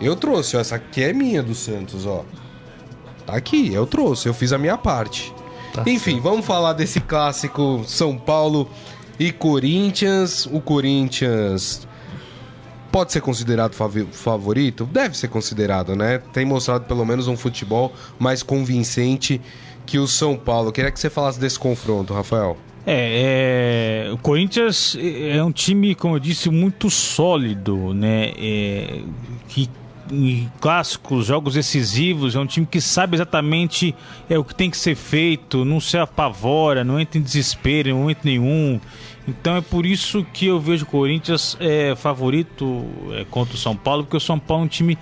[0.00, 2.24] Eu trouxe, ó, essa aqui é minha do Santos, ó.
[3.26, 5.32] Tá aqui, eu trouxe, eu fiz a minha parte.
[5.74, 6.22] Tá Enfim, certo.
[6.22, 8.68] vamos falar desse clássico São Paulo
[9.18, 10.46] e Corinthians.
[10.46, 11.86] O Corinthians
[12.90, 14.86] pode ser considerado favorito?
[14.86, 16.18] Deve ser considerado, né?
[16.32, 19.40] Tem mostrado pelo menos um futebol mais convincente
[19.84, 20.72] que o São Paulo.
[20.72, 22.56] Queria que você falasse desse confronto, Rafael.
[22.86, 28.32] É, é, o Corinthians é um time, como eu disse, muito sólido, né?
[28.38, 29.00] É,
[29.46, 29.68] que
[30.10, 33.94] em clássicos, jogos decisivos, é um time que sabe exatamente
[34.28, 37.92] é, o que tem que ser feito, não se apavora, não entra em desespero em
[37.92, 38.80] momento nenhum.
[39.26, 43.76] Então é por isso que eu vejo o Corinthians é, favorito é, contra o São
[43.76, 44.98] Paulo, porque o São Paulo é um time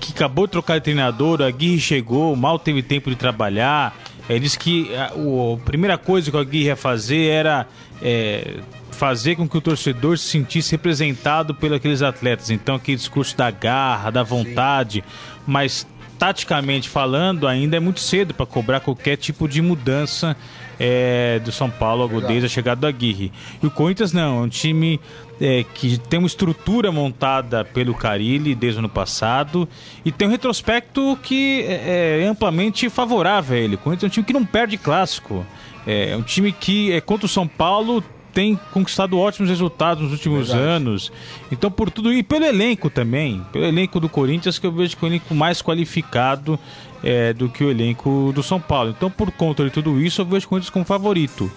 [0.00, 3.96] que acabou de trocar de treinador, a Aguirre chegou, mal teve tempo de trabalhar.
[4.28, 7.66] Ele disse que a, a, primeira coisa que o Aguirre ia fazer era
[8.00, 8.58] é,
[8.98, 12.50] fazer com que o torcedor se sentisse representado pelos aqueles atletas.
[12.50, 15.42] Então, aquele discurso da garra, da vontade, Sim.
[15.46, 15.86] mas
[16.18, 20.36] taticamente falando, ainda é muito cedo para cobrar qualquer tipo de mudança
[20.80, 23.30] é, do São Paulo desde a chegada do Aguirre.
[23.62, 25.00] E o Corinthians não, é um time
[25.40, 29.68] é, que tem uma estrutura montada pelo Carilli desde o ano passado
[30.04, 33.76] e tem um retrospecto que é, é amplamente favorável a ele.
[33.76, 35.46] O Corinthians é um time que não perde clássico.
[35.86, 40.12] É, é um time que, é, contra o São Paulo, tem conquistado ótimos resultados nos
[40.12, 40.68] últimos Verdade.
[40.68, 41.12] anos.
[41.50, 45.04] Então, por tudo e pelo elenco também, pelo elenco do Corinthians, que eu vejo que
[45.04, 46.58] é o elenco mais qualificado
[47.02, 48.94] é, do que o elenco do São Paulo.
[48.96, 51.50] Então, por conta de tudo isso, eu vejo o Corinthians como favorito.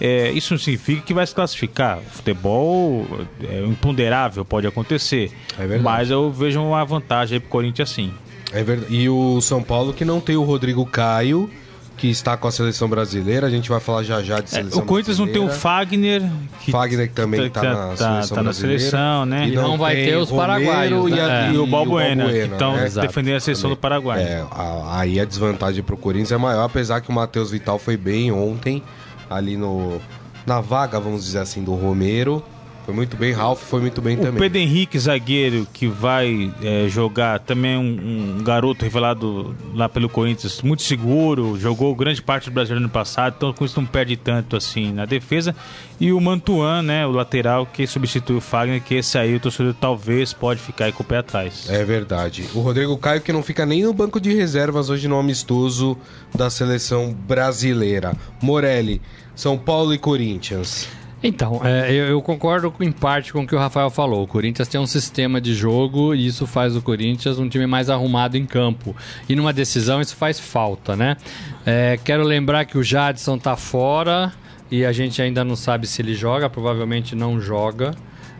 [0.00, 1.98] É, isso não significa que vai se classificar.
[2.00, 3.06] Futebol
[3.42, 5.32] é imponderável, pode acontecer.
[5.58, 8.12] É mas eu vejo uma vantagem para o Corinthians sim.
[8.52, 8.94] É verdade.
[8.94, 11.50] E o São Paulo que não tem o Rodrigo Caio
[11.96, 13.46] que está com a seleção brasileira.
[13.46, 16.22] A gente vai falar já já de seleção é, O Corinthians não tem o Fagner.
[16.60, 19.48] Que Fagner que também está tá, na tá, seleção tá na seleção, né?
[19.48, 21.10] E não, não vai ter os paraguaios.
[21.10, 21.16] Né?
[21.16, 21.52] E, a, é.
[21.52, 22.88] e, o Balbuena, que estão né?
[22.88, 23.76] defendendo a seleção também.
[23.76, 24.22] do Paraguai.
[24.22, 27.78] É, a, aí a desvantagem para o Corinthians é maior, apesar que o Matheus Vital
[27.78, 28.82] foi bem ontem,
[29.30, 30.00] ali no
[30.46, 32.42] na vaga, vamos dizer assim, do Romero.
[32.86, 34.36] Foi muito bem, Ralf foi muito bem o também.
[34.36, 39.88] O Pedro Henrique, zagueiro, que vai é, jogar, também é um, um, garoto revelado lá
[39.88, 43.88] pelo Corinthians, muito seguro, jogou grande parte do Brasil ano passado, então com isso não
[43.88, 45.52] perde tanto assim na defesa.
[45.98, 49.74] E o Mantuan, né, o lateral, que substitui o Fagner, que esse aí o torcedor
[49.74, 51.68] talvez pode ficar aí com o pé atrás.
[51.68, 52.44] É verdade.
[52.54, 55.98] O Rodrigo Caio, que não fica nem no banco de reservas hoje no amistoso
[56.32, 58.14] da seleção brasileira.
[58.40, 59.02] Morelli,
[59.34, 60.86] São Paulo e Corinthians.
[61.26, 64.22] Então, é, eu, eu, concordo em parte com o que o Rafael falou.
[64.22, 67.90] O Corinthians tem um sistema de jogo e isso faz o Corinthians um time mais
[67.90, 68.94] arrumado em campo.
[69.28, 71.16] E numa decisão isso faz falta, né?
[71.64, 74.32] É, quero lembrar que o Jadson tá fora
[74.70, 77.92] e a gente ainda não sabe se ele joga, provavelmente não joga.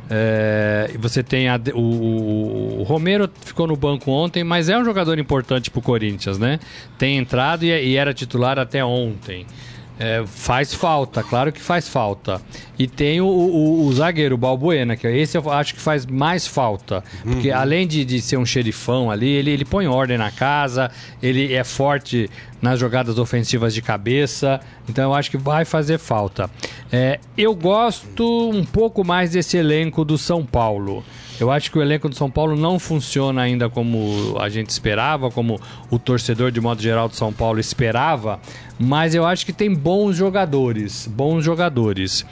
[0.09, 5.19] É, você tem a, o, o, Romero ficou no banco ontem, mas é um jogador
[5.19, 6.61] importante para o Corinthians, né?
[6.97, 9.45] Tem entrado e, e era titular até ontem.
[9.99, 12.41] É, faz falta, claro que faz falta.
[12.79, 16.47] E tem o, o, o, zagueiro, o Balbuena, que esse eu acho que faz mais
[16.47, 17.03] falta.
[17.23, 17.57] Porque uhum.
[17.57, 20.91] além de, de ser um xerifão ali, ele, ele põe ordem na casa,
[21.23, 22.29] ele é forte
[22.61, 24.61] nas jogadas ofensivas de cabeça.
[24.87, 26.51] Então eu acho que vai fazer falta.
[26.93, 31.03] É, eu gosto um pouco mais desse elenco do São Paulo.
[31.39, 35.31] Eu acho que o elenco do São Paulo não funciona ainda como a gente esperava,
[35.31, 38.41] como o torcedor de modo geral do São Paulo esperava,
[38.79, 42.25] mas eu acho que tem bons jogadores, bons jogadores.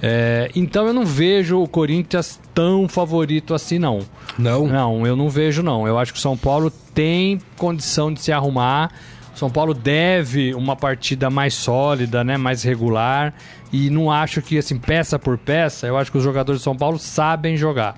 [0.00, 4.00] É, então eu não vejo o Corinthians tão favorito assim não.
[4.38, 4.66] Não.
[4.66, 5.86] Não, eu não vejo não.
[5.86, 8.90] Eu acho que o São Paulo tem condição de se arrumar.
[9.34, 13.32] São Paulo deve uma partida mais sólida, né, mais regular.
[13.72, 16.76] E não acho que, assim, peça por peça, eu acho que os jogadores de São
[16.76, 17.96] Paulo sabem jogar.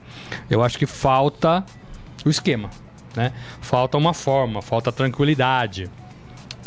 [0.48, 1.64] Eu acho que falta
[2.24, 2.70] o esquema,
[3.14, 3.32] né?
[3.60, 5.88] Falta uma forma, falta tranquilidade.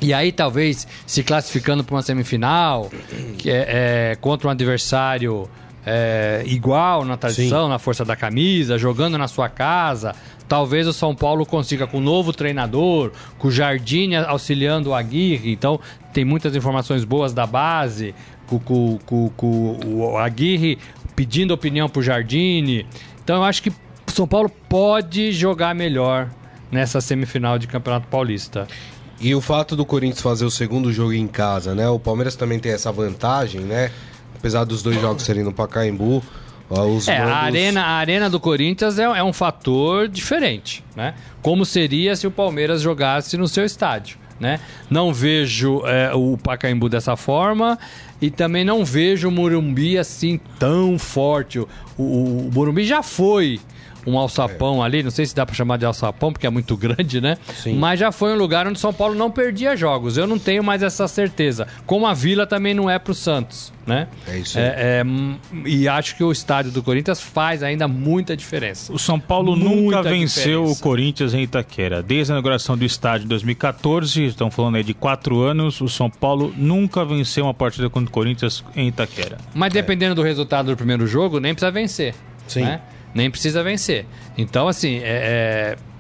[0.01, 2.89] E aí, talvez, se classificando para uma semifinal,
[3.37, 5.49] que é, é, contra um adversário
[5.85, 7.69] é, igual na tradição, Sim.
[7.69, 10.15] na força da camisa, jogando na sua casa,
[10.47, 15.51] talvez o São Paulo consiga com um novo treinador, com o Jardim auxiliando o Aguirre.
[15.51, 15.79] Então,
[16.11, 18.13] tem muitas informações boas da base
[18.59, 20.77] com, com, com, com o Aguirre
[21.15, 22.85] pedindo opinião pro Jardine.
[23.23, 23.71] Então eu acho que
[24.07, 26.29] São Paulo pode jogar melhor
[26.71, 28.67] nessa semifinal de Campeonato Paulista.
[29.19, 31.87] E o fato do Corinthians fazer o segundo jogo em casa, né?
[31.87, 33.91] O Palmeiras também tem essa vantagem, né?
[34.35, 36.21] Apesar dos dois jogos serem no Pacaembu.
[36.69, 41.13] Os é, a, arena, a arena do Corinthians é, é um fator diferente, né?
[41.41, 44.59] Como seria se o Palmeiras jogasse no seu estádio, né?
[44.89, 47.77] Não vejo é, o Pacaembu dessa forma
[48.23, 51.59] e também não vejo o Morumbi assim tão forte.
[51.59, 53.59] O, o, o Morumbi já foi
[54.05, 57.21] um alçapão ali, não sei se dá para chamar de alçapão, porque é muito grande,
[57.21, 57.37] né?
[57.55, 57.75] Sim.
[57.75, 60.17] Mas já foi um lugar onde São Paulo não perdia jogos.
[60.17, 61.67] Eu não tenho mais essa certeza.
[61.85, 64.07] Como a Vila também não é pro Santos, né?
[64.27, 64.65] É isso aí.
[64.65, 65.05] É, é,
[65.65, 68.91] e acho que o estádio do Corinthians faz ainda muita diferença.
[68.91, 70.79] O São Paulo Muita nunca venceu diferença.
[70.79, 72.03] o Corinthians em Itaquera.
[72.03, 76.09] Desde a inauguração do estádio em 2014, estão falando aí de quatro anos, o São
[76.09, 79.37] Paulo nunca venceu uma partida contra o Corinthians em Itaquera.
[79.53, 82.15] Mas dependendo do resultado do primeiro jogo, nem precisa vencer.
[82.47, 82.61] Sim.
[82.61, 82.81] né?
[83.13, 84.05] Nem precisa vencer.
[84.37, 85.75] Então, assim, é.
[85.75, 85.93] é...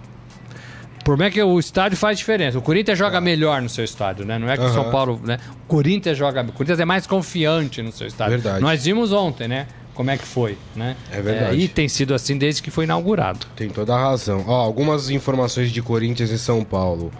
[1.03, 2.57] Problema é que o estádio faz diferença.
[2.57, 4.39] O Corinthians joga melhor no seu estádio, né?
[4.39, 4.89] Não é que o São.
[4.89, 5.19] Paulo.
[5.21, 5.37] Né?
[5.65, 6.41] O Corinthians joga.
[6.41, 8.39] O Corinthians é mais confiante no seu estádio.
[8.39, 8.61] Verdade.
[8.61, 9.67] Nós vimos ontem, né?
[9.93, 10.95] Como é que foi, né?
[11.11, 11.57] É verdade.
[11.57, 13.45] e tem sido assim desde que foi inaugurado.
[13.55, 14.43] Tem toda a razão.
[14.47, 17.11] Ó, algumas informações de Corinthians e São Paulo.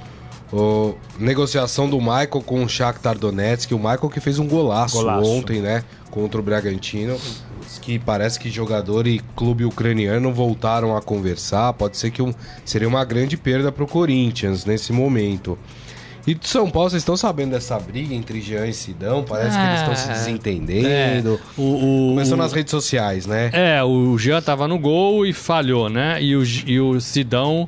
[0.51, 3.71] O, negociação do Michael com o Shakhtar Donetsk.
[3.73, 5.29] O Michael que fez um golaço, Golaço.
[5.29, 5.83] ontem, né?
[6.09, 7.17] Contra o Bragantino.
[7.83, 11.73] Que parece que jogador e clube ucraniano voltaram a conversar.
[11.73, 15.57] Pode ser que um, seria uma grande perda pro Corinthians nesse momento.
[16.25, 19.25] E de São Paulo, vocês estão sabendo dessa briga entre Jean e Sidão?
[19.27, 21.37] Parece que eles estão se Ah, desentendendo.
[21.57, 23.49] O, o, Começou o- nas redes sociais, né?
[23.51, 26.23] É, o Jean tava no gol e falhou, né?
[26.23, 27.67] E o, e o Sidão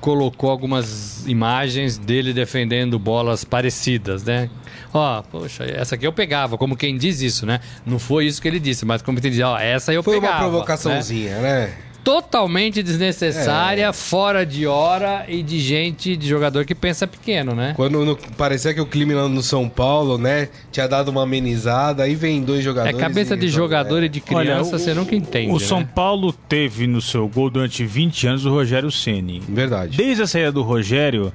[0.00, 4.50] colocou algumas imagens dele defendendo bolas parecidas, né?
[4.94, 7.58] Ó, poxa, essa aqui eu pegava, como quem diz isso, né?
[7.84, 10.34] Não foi isso que ele disse, mas como quem diz, ó, essa eu Foi pegava.
[10.36, 10.48] uma né?
[10.50, 11.72] provocaçãozinha, né?
[12.04, 13.92] Totalmente desnecessária, É.
[13.92, 17.72] fora de hora e de gente, de jogador que pensa pequeno, né?
[17.74, 22.02] Quando no- parecia que o clima lá no São Paulo, né, tinha dado uma amenizada,
[22.02, 22.98] aí vem dois É jogadores.
[23.00, 24.06] cabeça e de jogador né?
[24.06, 25.50] e de criança, Olha, você o- nunca entende.
[25.50, 25.64] O né?
[25.64, 29.40] São Paulo teve no seu gol durante 20 anos o Rogério Ceni.
[29.48, 29.96] Verdade.
[29.96, 31.32] Desde a saída do Rogério,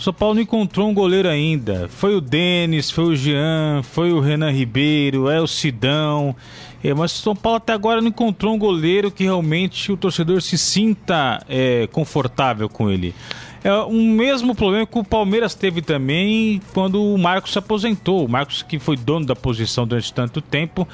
[0.00, 1.86] São Paulo não encontrou um goleiro ainda.
[1.90, 6.34] Foi o Denis, foi o Jean, foi o Renan Ribeiro, é o Sidão.
[6.82, 10.56] É, mas São Paulo até agora não encontrou um goleiro que realmente o torcedor se
[10.56, 13.14] sinta é, confortável com ele.
[13.62, 18.24] É um mesmo problema que o Palmeiras teve também quando o Marcos se aposentou.
[18.24, 20.88] O Marcos que foi dono da posição durante tanto tempo.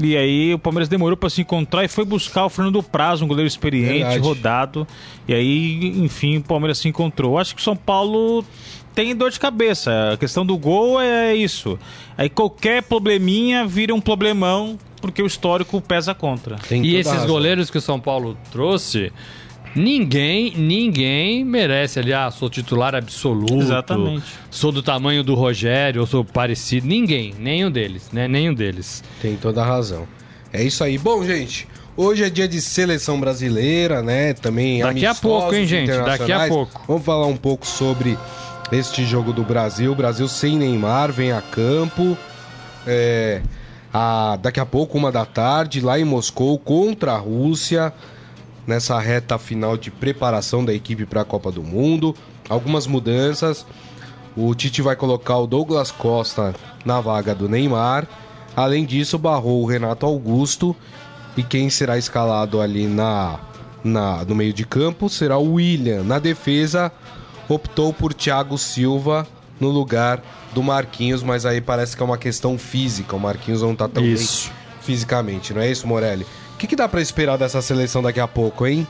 [0.00, 3.28] E aí o Palmeiras demorou para se encontrar e foi buscar o Fernando Prazo, um
[3.28, 4.18] goleiro experiente, Verdade.
[4.20, 4.86] rodado.
[5.26, 7.38] E aí, enfim, o Palmeiras se encontrou.
[7.38, 8.44] Acho que o São Paulo
[8.94, 10.12] tem dor de cabeça.
[10.12, 11.78] A questão do gol é isso.
[12.16, 16.56] Aí qualquer probleminha vira um problemão porque o histórico pesa contra.
[16.68, 19.12] Tem E esses goleiros que o São Paulo trouxe,
[19.74, 23.54] ninguém, ninguém merece ali, ah, sou titular absoluto.
[23.60, 24.24] Exatamente.
[24.50, 26.86] Sou do tamanho do Rogério, ou sou parecido.
[26.86, 28.28] Ninguém, nenhum deles, né?
[28.28, 29.02] Nenhum deles.
[29.20, 30.06] Tem toda a razão.
[30.52, 30.98] É isso aí.
[30.98, 34.34] Bom, gente, hoje é dia de seleção brasileira, né?
[34.34, 35.88] Também Daqui a pouco, hein, gente?
[35.90, 36.82] Daqui a pouco.
[36.86, 38.18] Vamos falar um pouco sobre
[38.70, 39.94] este jogo do Brasil.
[39.94, 42.16] Brasil sem Neymar, vem a campo.
[42.86, 43.40] É,
[43.92, 47.92] a- daqui a pouco, uma da tarde, lá em Moscou, contra a Rússia.
[48.66, 52.14] Nessa reta final de preparação da equipe para a Copa do Mundo.
[52.48, 53.66] Algumas mudanças.
[54.36, 58.06] O Tite vai colocar o Douglas Costa na vaga do Neymar.
[58.56, 60.76] Além disso, barrou o Renato Augusto.
[61.36, 63.40] E quem será escalado ali na,
[63.82, 66.02] na, no meio de campo será o William.
[66.02, 66.92] Na defesa,
[67.48, 69.26] optou por Thiago Silva
[69.58, 70.22] no lugar
[70.52, 73.16] do Marquinhos, mas aí parece que é uma questão física.
[73.16, 74.48] O Marquinhos não tá tão Isso.
[74.48, 76.26] bem fisicamente, não é isso, Morelli?
[76.62, 78.86] O que, que dá pra esperar dessa seleção daqui a pouco, hein?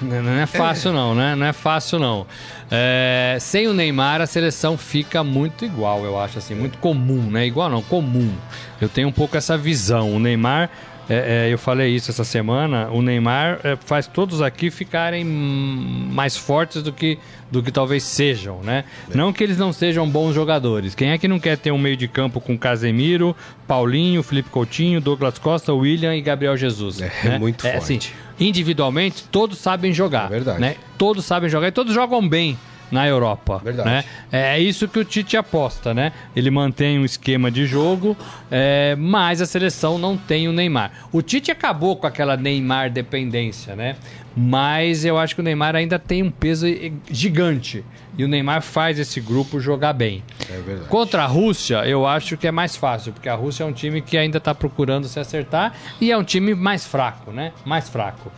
[0.00, 1.34] Não não é fácil, não, né?
[1.34, 2.24] Não é fácil, não.
[2.70, 7.46] É, sem o Neymar, a seleção fica muito igual, eu acho, assim, muito comum, né?
[7.46, 8.32] Igual não, comum.
[8.80, 10.14] Eu tenho um pouco essa visão.
[10.14, 10.70] O Neymar,
[11.10, 16.36] é, é, eu falei isso essa semana, o Neymar é, faz todos aqui ficarem mais
[16.36, 17.18] fortes do que,
[17.50, 18.84] do que talvez sejam, né?
[19.12, 20.94] Não que eles não sejam bons jogadores.
[20.94, 23.34] Quem é que não quer ter um meio de campo com Casemiro,
[23.66, 27.02] Paulinho, Felipe Coutinho, Douglas Costa, William e Gabriel Jesus?
[27.02, 27.38] É, né?
[27.38, 27.76] muito forte.
[27.76, 27.98] assim,
[28.38, 30.26] individualmente, todos sabem jogar.
[30.26, 30.60] É verdade.
[30.60, 30.76] Né?
[30.96, 32.56] Todos sabem jogar e todos jogam bem
[32.90, 33.60] na Europa.
[33.62, 33.88] Verdade.
[33.88, 34.04] Né?
[34.32, 36.12] É isso que o Tite aposta, né?
[36.34, 38.16] Ele mantém um esquema de jogo,
[38.50, 40.92] é, mas a seleção não tem o Neymar.
[41.12, 43.96] O Tite acabou com aquela Neymar dependência, né?
[44.36, 46.66] Mas eu acho que o Neymar ainda tem um peso
[47.10, 47.84] gigante.
[48.16, 50.22] E o Neymar faz esse grupo jogar bem.
[50.48, 50.88] É verdade.
[50.88, 54.00] Contra a Rússia, eu acho que é mais fácil, porque a Rússia é um time
[54.00, 57.52] que ainda está procurando se acertar e é um time mais fraco, né?
[57.64, 58.30] Mais fraco.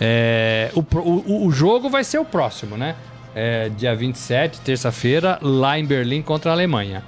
[0.00, 2.94] É, o, o, o jogo vai ser o próximo, né?
[3.40, 7.04] É, dia 27, terça-feira, lá em Berlim contra a Alemanha.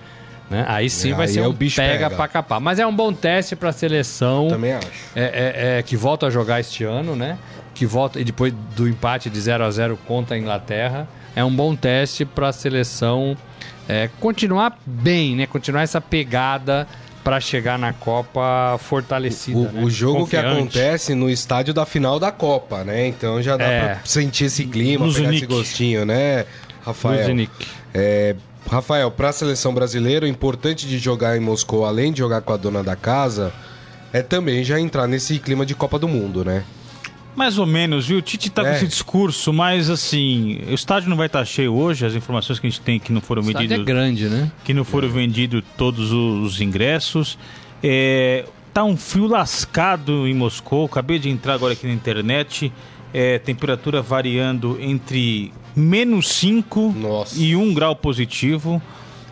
[0.48, 0.64] Né?
[0.68, 2.10] Aí sim É, vai aí ser é um bicho pega, pega.
[2.16, 2.60] pra capar.
[2.60, 4.86] Mas é um bom teste para a seleção Também acho.
[5.16, 7.36] é, é- é, que volta a jogar este ano, né?
[7.74, 11.08] Que volta e depois do empate de 0 a 0 contra a Inglaterra.
[11.34, 13.36] É um bom teste para a seleção
[13.88, 15.46] é, continuar bem, né?
[15.46, 16.86] Continuar essa pegada
[17.30, 19.56] para chegar na Copa fortalecida.
[19.56, 19.84] O, né?
[19.84, 20.46] o jogo Confiante.
[20.48, 23.06] que acontece no estádio da final da Copa, né?
[23.06, 23.80] Então já dá É.
[23.94, 26.44] pra sentir esse clima, pegar esse gostinho, né,
[26.84, 27.20] Rafael?
[27.20, 27.52] Luzinic.
[27.94, 28.34] É,
[28.68, 32.52] Rafael, para a seleção brasileira, o importante de jogar em Moscou, além de jogar com
[32.52, 33.52] a dona da casa,
[34.12, 36.64] é também já entrar nesse clima de Copa do Mundo, né?
[37.40, 38.18] Mais ou menos, viu?
[38.18, 38.64] O Tite tá É.
[38.70, 42.66] com esse discurso, mas assim, o estádio não vai estar cheio hoje, as informações que
[42.66, 43.82] a gente tem que não foram é vendidas.
[43.82, 44.52] grande, né?
[44.62, 47.38] que não foram vendidos todos os ingressos.
[47.82, 50.84] É, tá um frio lascado em Moscou.
[50.84, 52.70] Acabei de entrar agora aqui na internet.
[53.12, 57.40] É, temperatura variando entre menos 5 Nossa.
[57.40, 58.80] e 1 grau positivo.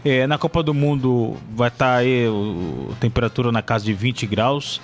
[0.04, 4.80] É, na Copa do Mundo vai estar aí o, temperatura na casa de 20 graus.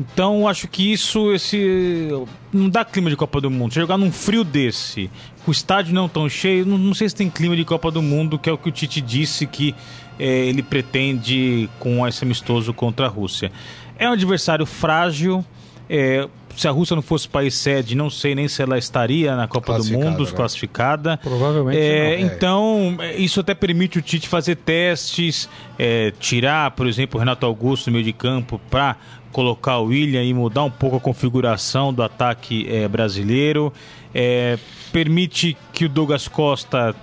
[0.00, 2.08] Então acho que isso esse
[2.52, 3.74] não dá clima de Copa do Mundo.
[3.74, 5.10] Você jogar num frio desse,
[5.44, 8.00] com o estádio não tão cheio, não, não sei se tem clima de Copa do
[8.00, 9.74] Mundo, que é o que o Tite disse que
[10.18, 13.50] é, ele pretende com esse amistoso contra a Rússia.
[13.98, 15.44] É um adversário frágil.
[15.88, 16.28] é,
[16.58, 19.78] se a Rússia não fosse país sede, não sei nem se ela estaria na Copa
[19.78, 20.30] do Mundo, né?
[20.32, 21.16] classificada.
[21.22, 22.26] Provavelmente É, não.
[22.26, 25.48] Então, é, isso até permite o Tite fazer testes,
[25.78, 28.96] é, tirar, por exemplo, o Renato Augusto no meio de campo para
[29.30, 33.72] colocar o William e mudar um pouco a configuração do ataque é, brasileiro.
[34.12, 34.58] É,
[34.90, 36.94] permite que o Douglas Costa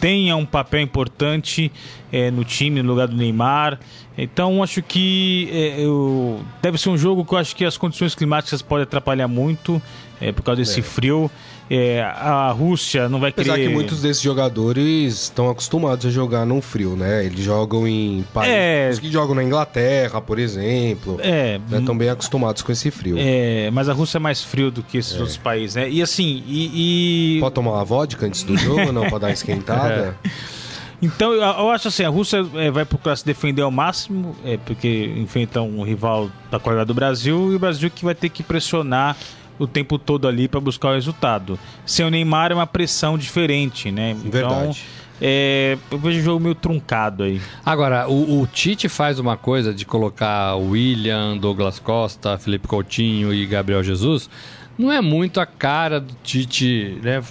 [0.00, 1.70] tenha um papel importante
[2.12, 3.78] é, no time no lugar do Neymar.
[4.16, 8.14] Então acho que é, eu- deve ser um jogo que eu acho que as condições
[8.14, 9.80] climáticas podem atrapalhar muito
[10.20, 11.30] é, por causa desse frio.
[11.68, 13.66] É, a Rússia não vai Apesar querer.
[13.68, 17.24] que muitos desses jogadores estão acostumados a jogar no frio, né?
[17.26, 19.00] Eles jogam em países É.
[19.00, 21.18] que jogam na Inglaterra, por exemplo.
[21.20, 21.78] É, né?
[21.78, 23.16] Estão bem acostumados com esse frio.
[23.18, 25.90] é, mas a Rússia é mais frio do que esses outros países, né?
[25.90, 29.08] E assim, e, e- Pode tomar uma vodka antes do jogo, não?
[29.08, 30.16] Pra dar uma esquentada?
[31.02, 34.56] Então, eu, eu acho assim, a Rússia é, vai procurar se defender ao máximo, é,
[34.56, 38.42] porque enfrenta um rival da qualidade do Brasil, e o Brasil que vai ter que
[38.42, 39.14] pressionar
[39.58, 41.58] o tempo todo ali para buscar o resultado.
[41.84, 44.16] Sem o Neymar é uma pressão diferente, né?
[44.24, 44.84] Então, Verdade.
[45.20, 47.40] é, eu vejo o jogo meio truncado aí.
[47.64, 53.46] Agora, o, o Tite faz uma coisa de colocar William, Douglas Costa, Felipe Coutinho e
[53.46, 54.28] Gabriel Jesus.
[54.78, 57.22] Não é muito a cara do Tite, né?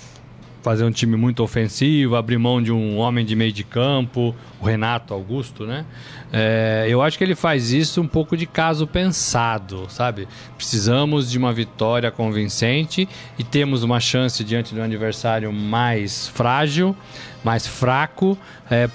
[0.66, 4.66] Fazer um time muito ofensivo, abrir mão de um homem de meio de campo, o
[4.66, 5.86] Renato Augusto, né?
[6.34, 10.28] É, eu acho que ele faz isso um pouco de caso pensado, sabe?
[10.58, 13.08] Precisamos de uma vitória convincente
[13.38, 16.96] e temos uma chance diante de um adversário mais frágil,
[17.44, 18.36] mais fraco,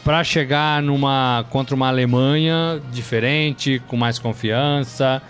[0.03, 5.23] para chegar numa contra uma Alemanha diferente, com mais confiança,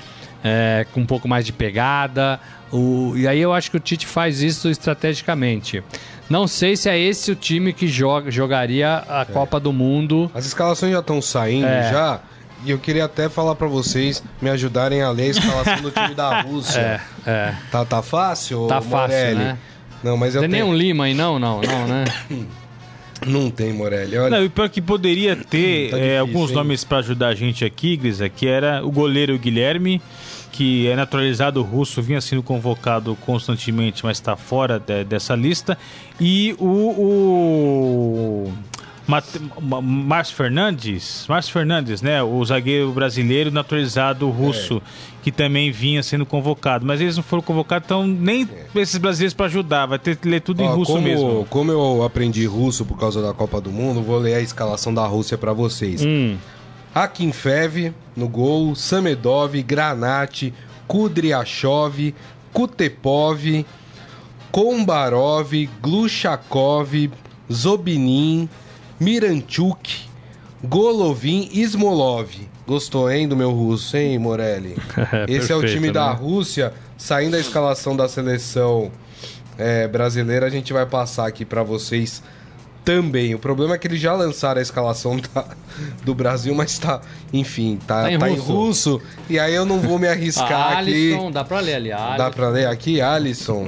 [0.43, 2.41] é, com um pouco mais de pegada.
[2.73, 5.83] O- e aí eu acho que o Tite faz isso estrategicamente.
[6.31, 10.31] Não sei se é esse o time que joga, jogaria a Copa do Mundo.
[10.33, 11.91] As escalações já estão saindo É.
[11.91, 12.21] já.
[12.65, 16.15] E eu queria até falar pra vocês me ajudarem a ler a escalação do time
[16.15, 17.01] da Rússia.
[17.27, 19.39] É, Tá, tá fácil, Tá ô fácil, Morelli?
[19.39, 19.59] né?
[20.05, 20.65] Não, mas eu tem tenho...
[20.67, 22.05] nenhum Lima aí, não, não, não, né?
[23.27, 24.17] Não tem, Morelli.
[24.17, 26.57] Olha, Não, e pior que poderia ter Tá é, difícil, alguns hein?
[26.57, 30.01] nomes para ajudar a gente aqui, Grisa, que era o goleiro Guilherme,
[30.53, 35.79] que é naturalizado russo, vinha sendo convocado constantemente, mas está fora de- dessa lista,
[36.21, 36.67] e o,
[38.47, 38.53] o
[39.83, 44.81] Márcio Fernandes, Márcio Fernandes, né, o zagueiro brasileiro naturalizado russo,
[45.23, 49.47] que também vinha sendo convocado, mas eles não foram convocados, então nem esses brasileiros para
[49.47, 51.47] ajudar, vai ter que ler tudo em ó, russo como, mesmo.
[51.51, 55.05] como eu aprendi russo por causa da Copa do Mundo, vou ler a escalação da
[55.07, 56.03] Rússia pra vocês.
[56.05, 56.37] Hum,
[56.95, 60.53] Akinfev no gol, Samedov, Granate,
[60.87, 62.15] Kudryashov,
[62.53, 63.65] Kutepov,
[64.51, 67.11] Kombarov, Glushakov,
[67.53, 68.49] Zobinin,
[68.99, 70.09] Miranchuk,
[70.63, 72.29] Golovin e Smolov.
[72.67, 74.77] Gostou, hein, do meu russo, hein, Morelli?
[75.27, 76.17] Esse é o Perfeito, time da né?
[76.17, 76.73] Rússia.
[76.99, 78.91] Saindo a escalação da seleção
[79.57, 82.23] é, brasileira, a gente vai passar aqui pra vocês
[82.85, 83.35] também.
[83.35, 85.45] O problema é que eles já lançaram a escalação da-
[86.05, 87.01] do Brasil, mas tá,
[87.33, 88.53] enfim, tá, Tá em tá em russo.
[88.97, 89.03] russo.
[89.29, 91.13] E aí eu não vou me arriscar a aqui.
[91.13, 91.93] Alisson, dá pra ler ali.
[91.93, 92.31] a Dá Alisson.
[92.33, 93.67] pra ler aqui, Alisson.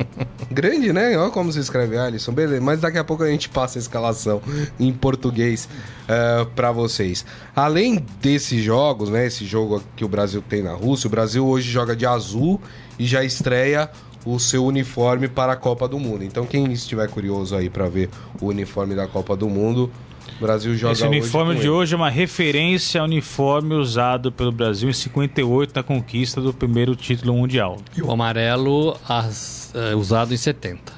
[0.50, 1.16] Grande, né?
[1.16, 2.32] Olha como se escreve Alisson.
[2.32, 4.42] Beleza, mas daqui a pouco a gente passa a escalação
[4.78, 5.68] em português
[6.08, 7.24] eh, pra vocês.
[7.56, 9.26] Além desses jogos, né?
[9.26, 12.60] Esse jogo que o Brasil tem na Rússia, o Brasil hoje joga de azul
[12.98, 13.88] e já estreia
[14.24, 16.22] o seu uniforme para a Copa do Mundo.
[16.24, 18.08] Então, quem estiver curioso aí pra ver
[18.40, 19.90] o uniforme da Copa do Mundo,
[20.38, 21.76] o Brasil joga Esse uniforme hoje com de ele.
[21.76, 26.94] hoje é uma referência ao uniforme usado pelo Brasil em 58 na conquista do primeiro
[26.94, 27.78] título mundial.
[27.96, 30.92] E o amarelo as- é, usado em 70.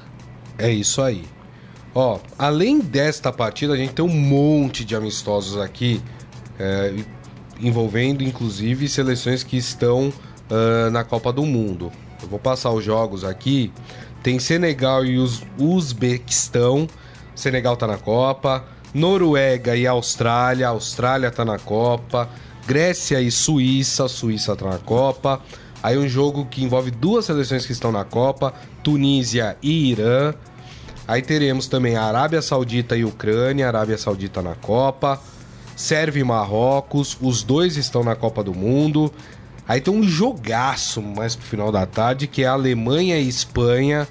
[0.57, 1.23] É isso aí.
[1.93, 6.01] Ó, além desta partida, a gente tem um monte de amistosos aqui.
[6.59, 6.93] é,
[7.59, 11.91] envolvendo inclusive seleções que estão uh, na Copa do Mundo.
[12.21, 13.71] Eu vou passar os jogos aqui.
[14.23, 16.87] Tem Senegal e Uz Uzbequistão.
[17.35, 18.63] Senegal tá na Copa.
[18.93, 20.69] Noruega e Austrália.
[20.69, 22.29] Austrália tá na Copa.
[22.65, 24.07] Grécia e Suíça.
[24.07, 25.41] Suíça tá na Copa.
[25.83, 30.33] Aí um jogo que envolve duas seleções que estão na Copa: Tunísia e Irã.
[31.07, 33.67] Aí teremos também Arábia Saudita e Ucrânia.
[33.67, 35.21] Arábia Saudita na Copa.
[35.75, 37.15] Sérvia e Marrocos.
[37.21, 39.13] Os dois estão na Copa do Mundo.
[39.67, 44.07] Aí tem um jogaço mais pro final da tarde, que é Alemanha e Espanha.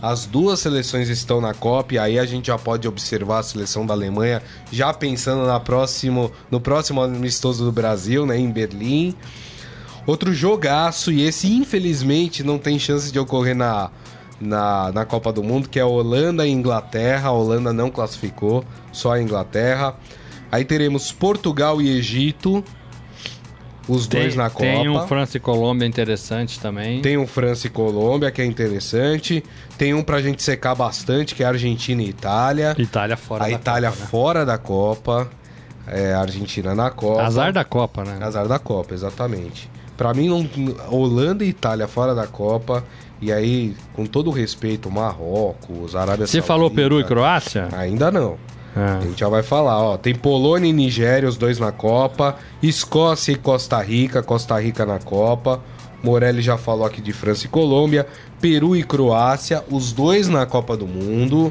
[0.00, 3.84] As duas seleções estão na Copa e aí a gente já pode observar a seleção
[3.84, 4.40] da Alemanha
[4.70, 9.14] já pensando na próximo, no próximo amistoso do Brasil, né, em Berlim.
[10.06, 13.90] Outro jogaço, e esse infelizmente não tem chance de ocorrer na,
[14.40, 17.28] na, na Copa do Mundo, que é Holanda e Inglaterra.
[17.28, 19.96] A Holanda não classificou, só a Inglaterra.
[20.50, 22.64] Aí teremos Portugal e Egito.
[23.88, 24.64] Os Tem, dois na Copa.
[24.64, 27.00] tem um França e Colômbia interessante também.
[27.00, 29.42] Tem um França e Colômbia, que é interessante.
[29.78, 32.74] Tem um pra gente secar bastante, que é Argentina e Itália.
[32.78, 34.08] Itália fora a da Itália Copa, né?
[34.10, 35.30] fora da Copa.
[35.86, 37.22] É, a Argentina na Copa.
[37.22, 38.18] Azar da Copa, né?
[38.20, 39.70] Azar da Copa, exatamente.
[39.96, 40.46] Pra mim, não,
[40.90, 42.84] Holanda e Itália fora da Copa.
[43.20, 46.46] E aí, com todo o respeito, Marrocos, Arábia Você Saudita.
[46.46, 47.68] falou Peru e Croácia?
[47.72, 48.36] Ainda não.
[48.78, 48.98] Ah.
[48.98, 49.96] A gente já vai falar, ó.
[49.96, 52.36] Tem Polônia e Nigéria, os dois na Copa.
[52.62, 55.60] Escócia e Costa Rica, Costa Rica na Copa.
[56.02, 58.06] Morelli já falou aqui de França e Colômbia.
[58.40, 61.50] Peru e Croácia, os dois na Copa do Mundo.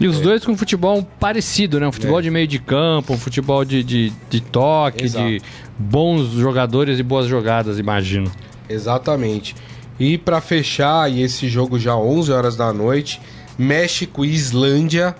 [0.00, 1.86] E os dois com futebol parecido, né?
[1.86, 2.22] Um futebol É.
[2.22, 5.24] de meio de campo, um futebol de, de, de toque, Exato.
[5.26, 5.40] de
[5.78, 8.30] bons jogadores e boas jogadas, imagino.
[8.68, 9.54] Exatamente.
[10.00, 13.20] E pra fechar, e esse jogo já 11 horas da noite,
[13.56, 15.14] México e Islândia.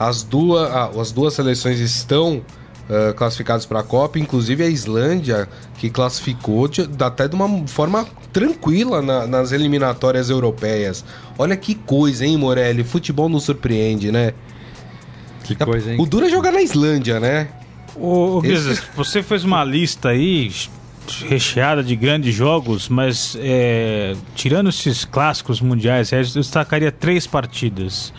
[0.00, 2.40] As duas, ah, as duas seleções estão
[2.88, 5.46] ah, classificadas para a Copa, inclusive a Islândia,
[5.78, 11.04] que classificou de- até de uma forma tranquila na- nas eliminatórias europeias.
[11.38, 12.82] Olha que coisa, hein, Morelli?
[12.82, 14.32] Futebol nos surpreende, né?
[15.44, 16.00] Que coisa, hein?
[16.00, 17.48] O duro é jogar na Islândia, né?
[17.94, 20.50] Ô, ô Esse- Guizas, você fez uma lista aí
[21.28, 28.12] recheada de grandes jogos, mas é, tirando esses clássicos mundiais, eu destacaria três partidas: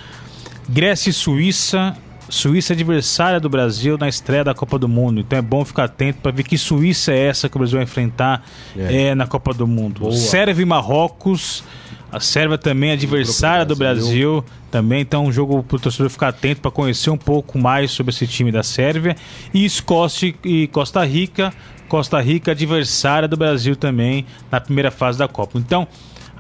[0.70, 1.95] Grécia e Suíça.
[2.30, 5.84] Suíça é adversária do Brasil na estreia da Copa do Mundo, então é bom ficar
[5.84, 8.45] atento para ver que Suíça é essa que o Brasil vai enfrentar
[8.78, 9.07] É.
[9.07, 9.99] é, na Copa do Mundo.
[9.99, 10.14] Boa.
[10.14, 11.62] Sérvia e Marrocos,
[12.09, 14.45] a Sérvia também é adversária do Brasil.
[14.70, 17.91] Também, então é um jogo para o torcedor ficar atento para conhecer um pouco mais
[17.91, 19.18] sobre esse time da Sérvia.
[19.53, 21.53] E Escócia e Costa Rica,
[21.89, 25.59] Costa Rica adversária do Brasil também na primeira fase da Copa.
[25.59, 25.86] Então,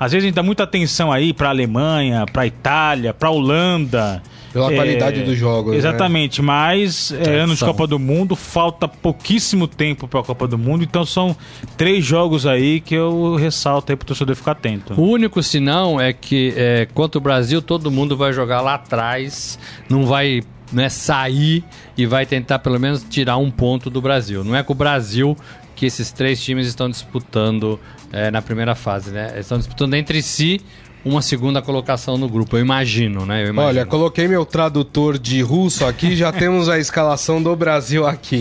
[0.01, 3.29] às vezes a gente dá muita atenção aí para a Alemanha, para a Itália, para
[3.29, 4.23] a Holanda.
[4.51, 5.77] Pela É, qualidade dos jogos, né?
[5.77, 7.63] Exatamente, mas é, ano de.
[7.63, 11.37] Copa do Mundo, falta pouquíssimo tempo para a Copa do Mundo, então são
[11.77, 14.99] três jogos aí que eu ressalto aí para o torcedor ficar atento.
[14.99, 19.59] O único sinal é que, é, quanto o Brasil, todo mundo vai jogar lá atrás,
[19.87, 20.41] não vai
[20.71, 21.63] né, sair
[21.95, 24.43] e vai tentar pelo menos tirar um ponto do Brasil.
[24.43, 25.37] Não é com o Brasil
[25.75, 27.79] que esses três times estão disputando
[28.11, 29.29] é, na primeira fase, né?
[29.33, 30.61] Eles Estão disputando entre si
[31.03, 33.43] uma segunda colocação no grupo, eu imagino, né?
[33.43, 33.67] Eu imagino.
[33.67, 38.39] Olha, coloquei meu tradutor de russo aqui, já temos a escalação do Brasil aqui.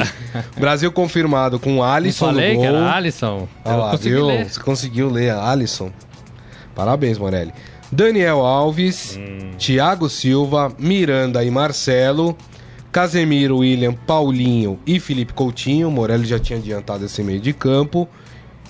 [0.58, 2.76] Brasil confirmado com Alisson falei no que gol.
[2.76, 3.48] era Alisson.
[3.64, 4.26] Eu lá, viu?
[4.26, 4.48] ler.
[4.50, 5.90] Você conseguiu ler Alisson.
[6.74, 7.52] Parabéns, Morelli.
[7.90, 9.50] Daniel Alves, Hum.
[9.58, 12.36] Thiago Silva, Miranda e Marcelo,
[12.92, 15.90] Casemiro, William, Paulinho e Felipe Coutinho.
[15.90, 18.08] Morelli já tinha adiantado esse meio de campo.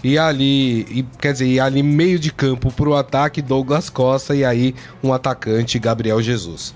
[0.03, 4.45] E ali, e, quer dizer, e ali meio de campo pro ataque, Douglas Costa e
[4.45, 6.75] aí um atacante, Gabriel Jesus.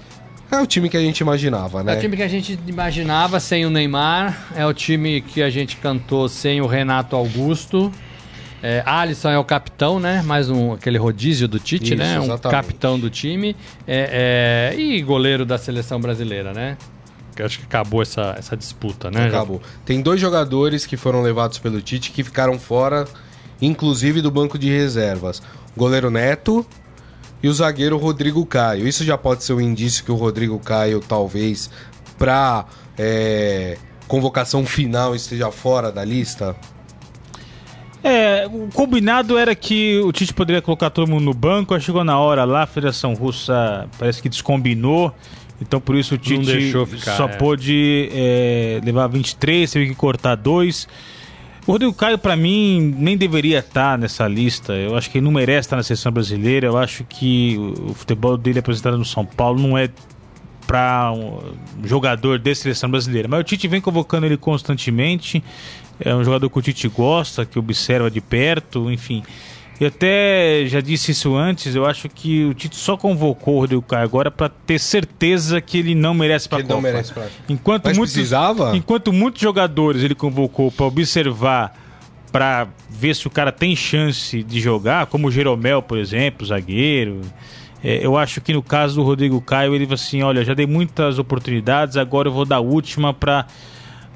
[0.51, 1.95] É o time que a gente imaginava, né?
[1.95, 5.51] É o time que a gente imaginava sem o Neymar, é o time que a
[5.51, 7.91] gente cantou sem o Renato Augusto.
[8.62, 10.22] É, Alisson é o capitão, né?
[10.22, 12.18] Mais um aquele rodízio do Tite, Isso, né?
[12.18, 12.62] Um exatamente.
[12.62, 13.55] capitão do time.
[13.87, 16.79] É, é, e goleiro da seleção brasileira, né?
[17.43, 19.26] Acho que acabou essa, essa disputa, né?
[19.26, 19.61] Acabou.
[19.85, 23.07] Tem dois jogadores que foram levados pelo Tite que ficaram fora,
[23.61, 25.41] inclusive do banco de reservas.
[25.74, 26.66] O goleiro Neto
[27.43, 28.87] e o zagueiro Rodrigo Caio.
[28.87, 31.70] Isso já pode ser um indício que o Rodrigo Caio, talvez,
[32.16, 32.64] pra
[32.99, 33.76] é,
[34.07, 36.57] convocação final, esteja fora da lista?
[38.03, 42.05] É, o combinado era que o Tite poderia colocar todo mundo no banco, aí chegou
[42.05, 45.14] na hora lá, a Federação Russa parece que descombinou,
[45.61, 47.37] então por isso o Tite ficar, só é.
[47.37, 50.89] pôde é, levar 23, teve que cortar dois.
[51.67, 54.75] O Rodrigo Caio, pra mim, nem deveria estar nessa lista.
[54.75, 56.67] Eu acho que ele não merece estar na seleção brasileira.
[56.67, 59.89] Eu acho que o o futebol dele apresentado no São Paulo não é
[60.67, 61.41] para um
[61.85, 63.29] jogador de seleção brasileira.
[63.29, 65.43] Mas o Tite vem convocando ele constantemente.
[66.01, 69.23] É um jogador que o Tite gosta, que observa de perto, enfim.
[69.81, 73.83] Eu até já disse isso antes, eu acho que o Tite só convocou o Rodrigo
[73.83, 76.75] Caio agora para ter certeza que ele não merece para a Copa.
[76.75, 77.27] não merece pra...
[77.49, 78.77] Enquanto Mas muitos, precisava?
[78.77, 81.77] enquanto muitos jogadores ele convocou para observar,
[82.31, 87.20] para ver se o cara tem chance de jogar, como o Jeromel, por exemplo, zagueiro.
[87.83, 90.66] É, eu acho que no caso do Rodrigo Caio, ele falou assim: olha, já dei
[90.66, 93.47] muitas oportunidades, agora eu vou dar a última para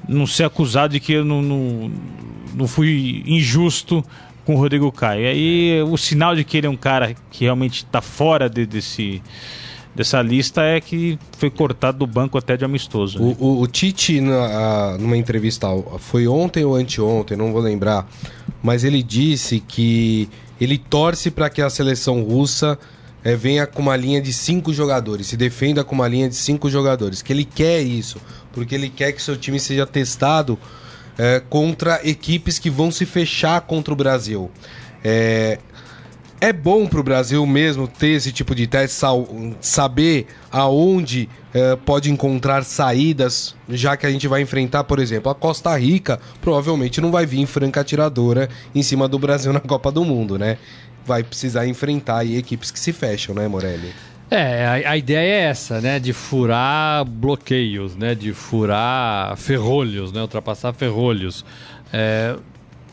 [0.07, 1.91] não ser acusado de que eu não, não,
[2.55, 4.03] não fui injusto
[4.49, 5.21] com o Rodrigo Caio.
[5.21, 8.65] E aí o sinal de que ele é um cara que realmente está fora de,
[8.65, 9.21] desse,
[9.95, 13.19] dessa lista é que foi cortado do banco até de amistoso.
[13.19, 13.35] né?
[13.39, 15.67] O, o- o Tite, na- a- numa entrevista,
[15.99, 18.09] foi ontem ou anteontem, não vou lembrar,
[18.63, 20.27] mas ele disse que
[20.59, 22.75] ele torce para que a seleção russa
[23.23, 26.71] eh, venha com uma linha de cinco jogadores, se defenda com uma linha de cinco
[26.71, 28.19] jogadores, que ele quer isso,
[28.51, 30.57] porque ele quer que seu time seja testado
[31.19, 34.49] eh, contra equipes que vão se fechar contra o Brasil.
[35.03, 35.59] É,
[36.39, 39.05] é bom pro Brasil mesmo ter esse tipo de teste,
[39.59, 45.35] saber aonde eh, pode encontrar saídas, já que a gente vai enfrentar, por exemplo, a
[45.35, 50.05] Costa Rica, provavelmente não vai vir franca atiradora em cima do Brasil na Copa do
[50.05, 50.57] Mundo, né?
[51.05, 53.93] Vai precisar enfrentar equipes que se fecham, né, Morelli?
[54.31, 55.99] É, a, a ideia é essa, né?
[55.99, 58.13] De furar bloqueios, né?
[58.13, 60.21] De furar ferrolhos, né?
[60.21, 61.43] Ultrapassar ferrolhos.
[61.91, 62.35] É,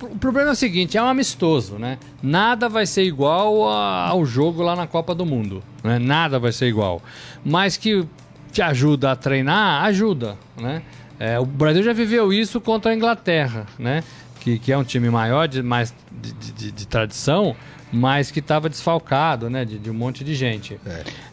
[0.00, 1.98] o problema é o seguinte, é um amistoso, né?
[2.22, 5.98] Nada vai ser igual a- ao jogo lá na Copa do Mundo, né?
[5.98, 7.02] Nada vai ser igual.
[7.44, 8.04] Mas que
[8.52, 10.82] te ajuda a treinar, ajuda, né?
[11.18, 14.02] É, o Brasil já viveu isso contra a Inglaterra, né?
[14.40, 17.54] Que, que é um time maior, de, mais de, de- de- de tradição,
[17.96, 19.64] mas que estava desfalcado, né?
[19.64, 20.78] De, de um monte de gente.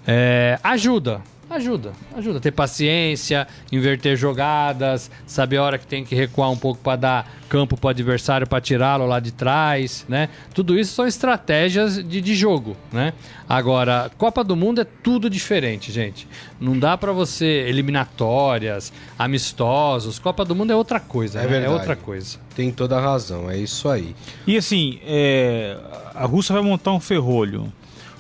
[0.08, 1.22] É, ajuda,
[1.56, 2.40] ajuda, ajuda.
[2.40, 7.34] Ter paciência, inverter jogadas, saber a hora que tem que recuar um pouco para dar
[7.50, 10.30] campo para o adversário para tirá-lo lá de trás, né?
[10.54, 13.14] Tudo isso são estratégias de, de jogo, né?
[13.48, 16.28] Agora, Copa do Mundo é tudo diferente, gente.
[16.60, 20.18] Não dá para você eliminatórias, amistosos.
[20.20, 21.48] Copa do Mundo é outra coisa, É né?
[21.48, 21.72] verdade.
[21.72, 22.38] É outra coisa.
[22.56, 24.16] Tem toda a razão, é isso aí.
[24.48, 25.78] E assim, é,
[26.16, 27.72] a Rússia vai montar um ferrolho.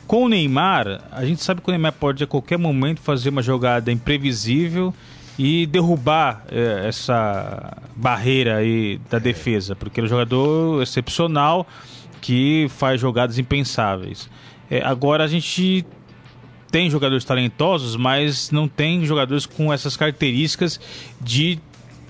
[0.08, 3.42] Com o Neymar, a gente sabe que o Neymar pode a qualquer momento fazer uma
[3.42, 4.94] jogada imprevisível
[5.38, 11.66] e derrubar é, essa barreira aí da defesa, porque ele é um jogador excepcional
[12.22, 14.30] que faz jogadas impensáveis.
[14.70, 15.86] É, agora a gente
[16.72, 20.80] tem jogadores talentosos, mas não tem jogadores com essas características
[21.22, 21.60] de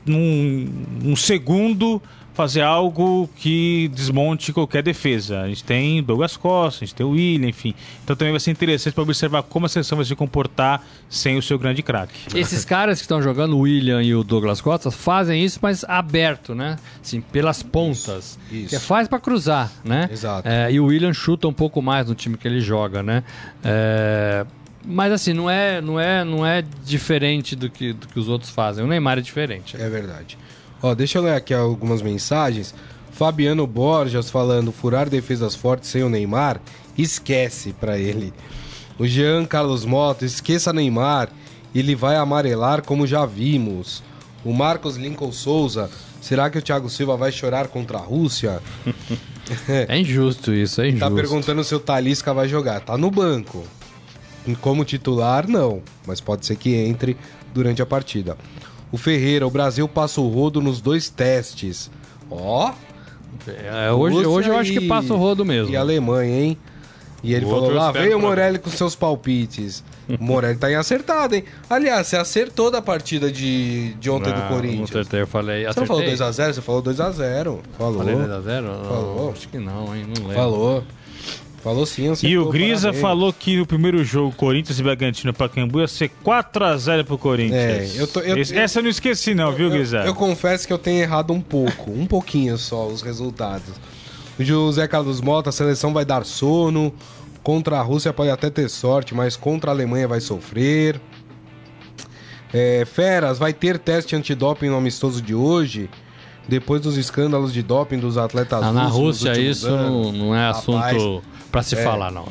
[0.05, 2.01] num segundo
[2.33, 5.41] fazer algo que desmonte qualquer defesa.
[5.41, 7.73] A gente tem Douglas Costa, a gente tem o William, enfim.
[8.03, 11.41] Então também vai ser interessante para observar como a seleção vai se comportar sem o
[11.41, 12.13] seu grande craque.
[12.35, 16.55] Esses caras que estão jogando, o William e o Douglas Costa, fazem isso, mas aberto,
[16.55, 16.77] né?
[17.01, 18.39] Assim, pelas pontas.
[18.51, 18.69] isso.
[18.69, 20.09] Que é faz pra cruzar, né?
[20.11, 20.47] Exato.
[20.47, 23.23] É, e o William chuta um pouco mais no time que ele joga, né?
[23.63, 24.45] É,
[24.85, 28.49] mas assim, não é, não é, não é diferente do que, do que os outros
[28.51, 28.83] fazem.
[28.83, 29.77] O Neymar é diferente.
[29.79, 30.37] É verdade.
[30.83, 32.75] Ó, deixa eu ler aqui algumas mensagens.
[33.13, 36.59] Fabiano Borges falando furar defesas fortes sem o Neymar,
[36.97, 38.33] esquece pra ele.
[38.99, 41.29] O Jean Carlos Mota, esqueça Neymar,
[41.73, 44.03] ele vai amarelar como já vimos.
[44.43, 45.89] O Marcos Lincoln Souza,
[46.21, 48.61] será que o Thiago Silva vai chorar contra a Rússia?
[49.89, 51.09] É injusto isso, é injusto.
[51.09, 52.79] Tá perguntando se o Talisca vai jogar.
[52.79, 53.65] Tá no banco.
[54.61, 55.81] Como titular, não.
[56.07, 57.17] Mas pode ser que entre
[57.53, 58.37] durante a partida.
[58.93, 61.89] O Ferreira, o Brasil passa o rodo nos dois testes.
[62.29, 62.71] Ó.
[63.47, 65.73] É, hoje, Rússia hoje eu acho que passa o rodo mesmo.
[65.73, 66.57] E Alemanha, hein?
[67.23, 69.83] E ele O falou: lá veio o Morelli com seus palpites.
[70.19, 71.45] O Morelli tá em acertado, hein?
[71.69, 74.89] Aliás, você acertou da partida de, de ontem do Ah, não Corinthians.
[74.89, 75.65] acertei, eu falei.
[75.65, 76.27] Você não falou acertei?
[76.27, 76.53] 2x0?
[76.53, 77.59] Você falou 2x0.
[77.77, 77.97] Falou.
[77.99, 78.63] Falei 2x0?
[78.85, 79.31] Falou.
[79.31, 80.03] Acho que não, hein?
[80.05, 80.35] Não lembro.
[80.35, 80.83] Falou.
[81.63, 83.01] Falou sim, E o Grisa parabéns.
[83.01, 87.95] falou que no primeiro jogo, Corinthians e Bragantino para Cambu ia ser 4x0 pro Corinthians.
[87.97, 89.99] É, eu tô- eu- Esse- Essa eu não esqueci não, viu, Grisa?
[89.99, 93.75] Eu, eu confesso que eu tenho errado um pouco, um pouquinho só, os resultados.
[94.37, 96.93] O José Carlos Mota, a seleção vai dar sono.
[97.41, 100.99] Contra a Rússia pode até ter sorte, mas contra a Alemanha vai sofrer.
[102.53, 105.89] É, Feras, vai ter teste antidoping no amistoso de hoje?
[106.47, 110.11] Depois dos escândalos de doping dos atletas Ah, na russos nos Rússia isso anos.
[110.11, 111.01] não, não é assunto Rapaz,
[111.53, 111.83] pra se é.
[111.83, 112.25] falar, não.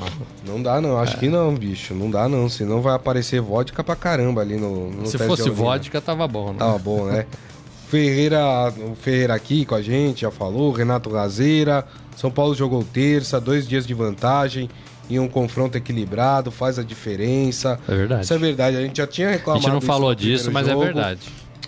[0.44, 1.02] Não dá não, É.
[1.04, 1.94] acho que não, bicho.
[1.94, 6.00] Não dá não, senão vai aparecer vodka pra caramba ali no, no Se fosse vodka,
[6.00, 6.58] tava bom, né?
[6.58, 7.24] Tava bom, né?
[7.88, 10.72] Ferreira, o Ferreira aqui com a gente, já falou.
[10.72, 11.86] Renato Gazeira.
[12.16, 14.68] São Paulo jogou terça, dois dias de vantagem
[15.08, 17.78] em um confronto equilibrado, faz a diferença.
[17.88, 18.24] É verdade.
[18.24, 18.76] Isso é verdade.
[18.76, 19.62] A gente já tinha A reclamado.
[19.62, 20.84] gente não falou disso, mas é jogo.
[20.84, 21.20] verdade.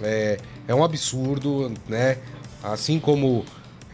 [0.02, 2.18] É, é um absurdo, né?
[2.62, 3.44] Assim como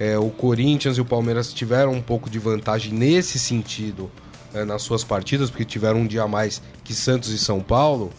[0.00, 4.10] é, o Corinthians e o Palmeiras tiveram um pouco de vantagem nesse sentido
[4.54, 8.10] é, nas suas partidas, porque tiveram um dia a mais que Santos e São Paulo.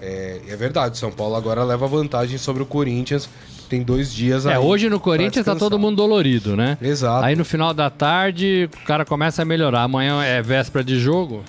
[0.00, 3.28] É, é verdade, São Paulo agora leva vantagem sobre o Corinthians,
[3.68, 6.78] tem dois dias É, aí hoje no Corinthians tá todo mundo dolorido, né?
[6.80, 7.24] Exato.
[7.24, 9.82] Aí no final da tarde o cara começa a melhorar.
[9.82, 11.42] Amanhã é véspera de jogo.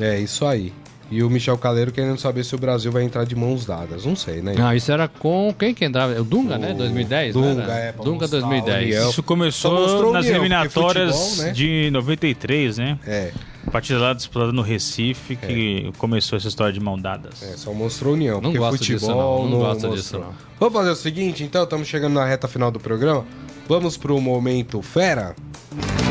[0.00, 0.72] É isso aí.
[1.10, 4.04] E o Michel Caleiro querendo saber se o Brasil vai entrar de mãos dadas.
[4.04, 4.54] Não sei, né?
[4.56, 6.20] Não, isso era com quem que entrava?
[6.20, 6.74] O Dunga, né?
[6.74, 7.34] 2010?
[7.34, 7.72] não Dunga, era?
[7.74, 8.84] é, Dunga mostrar a 2010.
[8.84, 9.10] união.
[9.10, 11.52] Isso começou nas união, eliminatórias futebol, né?
[11.52, 12.98] de 93, né?
[13.06, 13.32] É,
[13.72, 17.42] Partida lá disputada no Recife, que começou essa história de mão dadas.
[17.42, 18.40] é, só mostrou união.
[18.40, 19.48] Não gosto futebol disso, não.
[19.48, 19.94] Não gosto mostrou.
[19.94, 20.34] disso, não.
[20.58, 23.24] Vamos fazer o seguinte, então, estamos chegando na reta final do programa.
[23.68, 25.34] Vamos pro momento fera?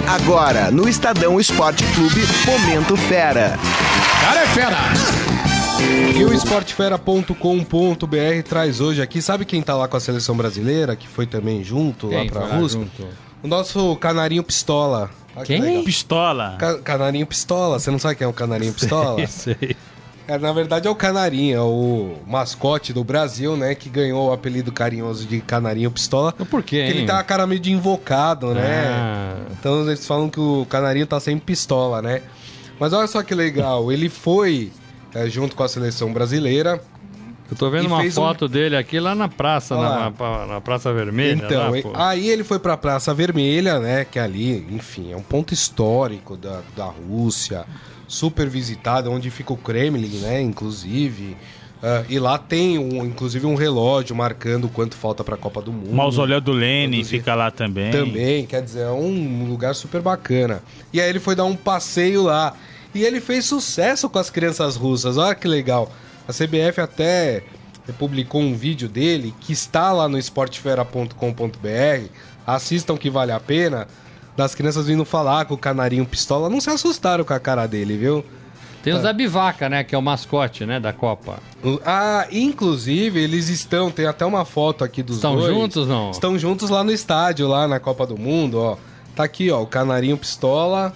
[0.07, 3.57] Agora, no Estadão Esporte Clube, Momento Fera.
[4.57, 4.91] Fera!
[6.17, 11.07] E o esportefera.com.br traz hoje aqui, sabe quem tá lá com a seleção brasileira, que
[11.07, 12.81] foi também junto Quem lá pra lá Rússia?
[13.43, 15.11] O nosso canarinho pistola.
[15.35, 15.61] Olha que Quem?
[15.61, 15.83] legal.
[15.83, 16.55] Pistola.
[16.57, 19.23] Ca- Canarinho pistola, você não sabe quem é o canarinho pistola?
[19.29, 19.75] Sei.
[20.27, 23.75] É, na verdade é o Canarinho, é o mascote do Brasil, né?
[23.75, 26.33] Que ganhou o apelido carinhoso de Canarinho Pistola.
[26.33, 28.87] Por quê, Porque ele tá a cara meio de invocado, né?
[28.89, 29.35] Ah.
[29.51, 32.21] Então eles falam que o Canarinho tá sempre pistola, né?
[32.79, 34.71] Mas olha só que legal, ele foi
[35.13, 36.81] é, junto com a seleção brasileira.
[37.49, 40.61] Eu tô vendo uma fez um- foto dele aqui lá na praça, na, na- na
[40.61, 41.45] Praça Vermelha.
[41.45, 44.03] então, lá, aí ele foi pra Praça Vermelha, né?
[44.05, 47.65] Que ali, enfim, é um ponto histórico da, da Rússia,
[48.05, 50.41] super visitado, onde fica o Kremlin, né?
[50.41, 51.37] Inclusive.
[51.81, 55.71] Ah, e lá tem, um, inclusive, um relógio marcando o quanto falta pra Copa do
[55.71, 55.91] Mundo.
[55.91, 57.91] O mausoléu do Lenin Inclusive- fica lá também.
[57.91, 60.63] Também, quer dizer, é um lugar super bacana.
[60.91, 62.53] E aí ele foi dar um passeio lá.
[62.95, 65.17] E ele fez sucesso com as crianças russas.
[65.17, 65.91] Olha que legal.
[66.27, 67.43] A CBF até
[67.99, 72.09] publicou um vídeo dele que está lá no esportefera.com.br.
[72.45, 73.87] Assistam que vale a pena.
[74.35, 76.49] Das crianças vindo falar com o canarinho pistola.
[76.49, 78.23] Não se assustaram com a cara dele, viu?
[78.87, 79.83] Tem o Zabivaca, né?
[79.83, 80.79] Que é o mascote, né?
[80.79, 81.39] Da Copa.
[81.85, 85.53] Ah, inclusive, eles estão, tem até uma foto aqui dos Estão dois.
[85.53, 86.11] juntos, não?
[86.11, 88.77] Estão juntos lá no estádio, lá na Copa do Mundo, ó.
[89.13, 90.93] Tá aqui, ó, o Canarinho Pistola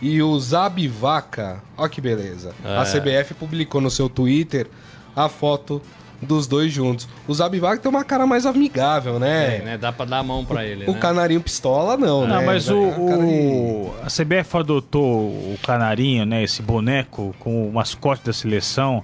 [0.00, 1.62] e o Zabivaca.
[1.76, 2.54] Ó que beleza.
[2.64, 2.78] É.
[2.78, 4.66] A CBF publicou no seu Twitter
[5.14, 5.82] a foto
[6.24, 7.06] dos dois juntos.
[7.28, 9.56] O Zabivaca tem uma cara mais amigável, né?
[9.56, 9.78] É, né?
[9.78, 10.98] Dá pra dar a mão pra ele, O né?
[10.98, 12.44] Canarinho Pistola não, Não, né?
[12.46, 18.32] mas o, o- a CBF adotou o canarinho, né, esse boneco com o mascote da
[18.32, 19.02] seleção,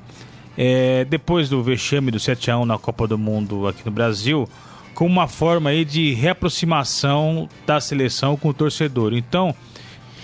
[0.58, 4.48] é, depois do vexame do 7x1 na Copa do Mundo aqui no Brasil,
[4.94, 9.14] como uma forma aí de reaproximação da seleção com o torcedor.
[9.14, 9.54] Então,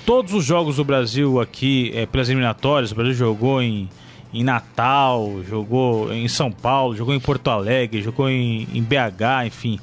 [0.05, 3.89] todos os jogos do Brasil aqui, é, pelas eliminatórias, o Brasil jogou em,
[4.33, 9.79] em Natal, jogou em São Paulo, jogou em Porto Alegre, jogou em, em BH, enfim.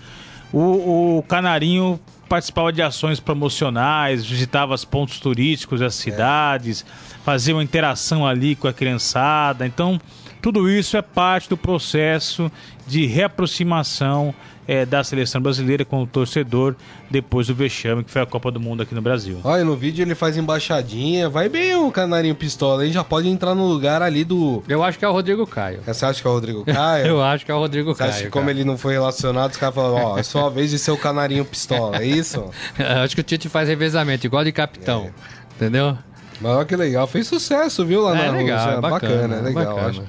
[0.51, 6.85] O, o Canarinho participava de ações promocionais, visitava os pontos turísticos das cidades,
[7.23, 9.65] fazia uma interação ali com a criançada.
[9.65, 9.99] Então,
[10.41, 12.51] tudo isso é parte do processo
[12.87, 14.33] de reaproximação
[14.68, 16.76] eh, da seleção brasileira com o torcedor
[17.09, 19.39] depois do vexame que foi a Copa do Mundo aqui no Brasil.
[19.43, 21.30] Olha, no vídeo ele faz embaixadinha.
[21.30, 22.91] Vai bem o Canarinho Pistola, hein?
[22.91, 24.64] Já pode entrar no lugar ali do...
[24.68, 25.80] Eu acho que é o Rodrigo Caio.
[25.86, 27.05] Você acha que é o Rodrigo Caio?
[27.07, 28.24] Eu acho que é o Rodrigo Você acha Caio.
[28.26, 28.57] que como cara.
[28.57, 31.45] ele não foi relacionado, os caras falaram, ó, é sua vez de ser o canarinho
[31.45, 32.43] pistola, é isso?
[32.80, 35.09] Eu acho que o Tite faz revezamento, igual de capitão.
[35.55, 35.97] Entendeu?
[36.41, 38.78] Mas olha que legal, fez sucesso, viu, lá É, na legal, Rússia.
[38.78, 39.76] é bacana, é legal.
[39.76, 40.03] bacana.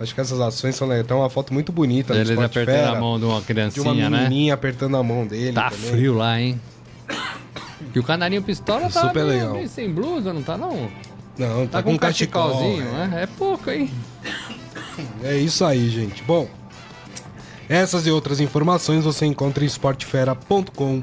[0.00, 1.06] Acho, que essas ações são legais.
[1.06, 4.10] Tem uma foto muito bonita Eles apertando Fera, a mão de uma de uma criancinha,
[4.10, 4.22] né?
[4.24, 5.90] menininha apertando a mão dele Tá também.
[5.90, 6.60] frio lá, hein?
[7.94, 9.52] E o canarinho pistola tá Super meio, legal.
[9.54, 10.90] meio sem blusa, não tá não?
[11.38, 13.22] Não, tá, Tá, com com um cachecolzinho, cachecolzinho, né?
[13.22, 13.90] É pouco, hein?
[15.22, 16.22] É isso aí, gente.
[16.24, 16.48] Bom,
[17.68, 21.02] essas e outras informações você encontra em esportefera.com.br.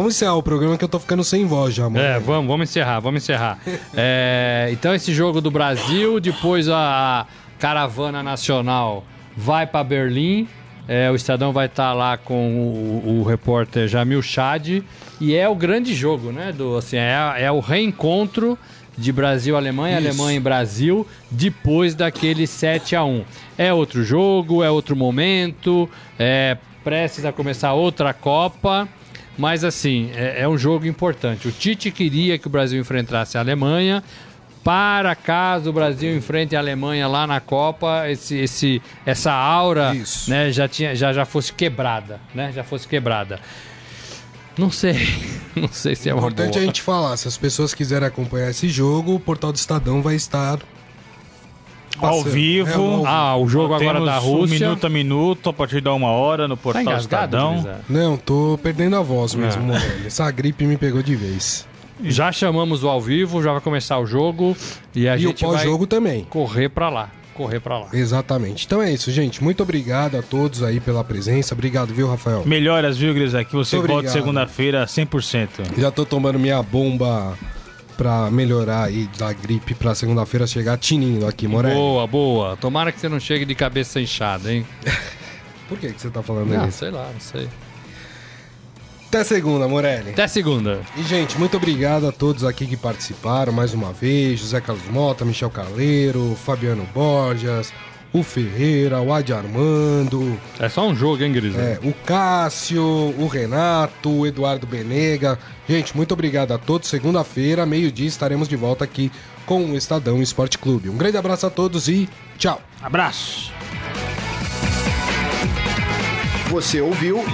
[0.00, 2.02] Vamos encerrar o programa que eu tô ficando sem voz já, mano.
[2.02, 3.58] É, vamos, vamos encerrar, vamos encerrar.
[3.94, 7.26] É, então esse jogo do Brasil, depois a
[7.58, 9.04] caravana nacional
[9.36, 10.48] vai para Berlim.
[10.88, 14.82] É, o Estadão vai estar lá com o, o repórter Jamil Chad
[15.20, 16.50] e é o grande jogo, né?
[16.50, 18.58] Do, assim, é, é o reencontro
[18.96, 19.98] de Brasil-Alemanha.
[19.98, 23.22] Alemanha e Brasil, depois daquele 7 a 1
[23.58, 25.86] É outro jogo, é outro momento,
[26.18, 28.88] é prestes a começar outra Copa.
[29.38, 31.48] Mas assim, é, é um jogo importante.
[31.48, 34.02] O Tite queria que o Brasil enfrentasse a Alemanha.
[34.62, 40.28] Para caso o Brasil enfrente a Alemanha lá na Copa, esse, esse, essa aura Isso.
[40.28, 42.20] né, já, tinha, já, já fosse quebrada.
[42.34, 42.52] Né?
[42.52, 43.40] Já fosse quebrada.
[44.58, 44.98] Não sei.
[45.56, 46.62] Não sei se é uma importante boa.
[46.62, 47.16] a gente falar.
[47.16, 50.58] Se as pessoas quiserem acompanhar esse jogo, o portal do Estadão vai estar.
[52.00, 52.30] Ao passando.
[52.32, 52.68] vivo.
[52.68, 54.58] É, ao- Ah, o jogo agora da um Rússia.
[54.58, 57.80] minuto a minuto, a partir da uma hora no Tá portal engasgado, Estadão.
[57.88, 59.66] Não, tô perdendo a voz mesmo, Ah.
[59.66, 60.06] Morelli.
[60.06, 61.66] Essa gripe me pegou de vez.
[62.02, 64.56] Já chamamos o ao vivo, já vai começar o jogo
[64.94, 66.24] e a e o gente vai pós-jogo também.
[66.30, 67.10] correr pra lá.
[67.34, 67.86] Correr pra lá.
[67.92, 68.66] Exatamente.
[68.66, 69.42] Então é isso, gente.
[69.42, 71.54] Muito obrigado a todos aí pela presença.
[71.54, 72.42] Obrigado, viu, Rafael?
[72.44, 73.34] Melhoras, viu, Gris?
[73.34, 75.48] Aqui você volta segunda-feira 100%.
[75.78, 77.34] Já tô tomando minha bomba
[78.00, 81.74] pra melhorar aí da gripe pra segunda-feira chegar tinindo aqui, Morelli.
[81.74, 82.56] Boa, boa.
[82.56, 84.66] Tomara que você não chegue de cabeça inchada, hein?
[85.68, 86.78] Por que, que você tá falando Ah, isso?
[86.78, 87.46] sei lá, não sei.
[89.06, 90.12] Até segunda, Morelli.
[90.12, 90.80] Até segunda.
[90.96, 94.40] E, gente, muito obrigado a todos aqui que participaram mais uma vez.
[94.40, 97.70] José Carlos Mota, Michel Carleiro, Fabiano Borges,
[98.12, 101.62] o Ferreira, o Adi Armando, É só um jogo, hein, Grisado?
[101.62, 105.38] é, o Cássio, o Renato, o Eduardo Benega.
[105.68, 106.88] Gente, muito obrigado a todos.
[106.88, 109.12] Segunda-feira, meio-dia, estaremos de volta aqui
[109.46, 110.88] com o Estadão Esporte Clube.
[110.88, 112.08] Um grande abraço a todos e
[112.38, 112.60] tchau!
[112.82, 113.52] Abraço!
[116.50, 117.24] Você ouviu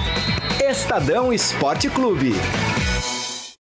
[0.69, 2.33] Estadão Esporte Clube.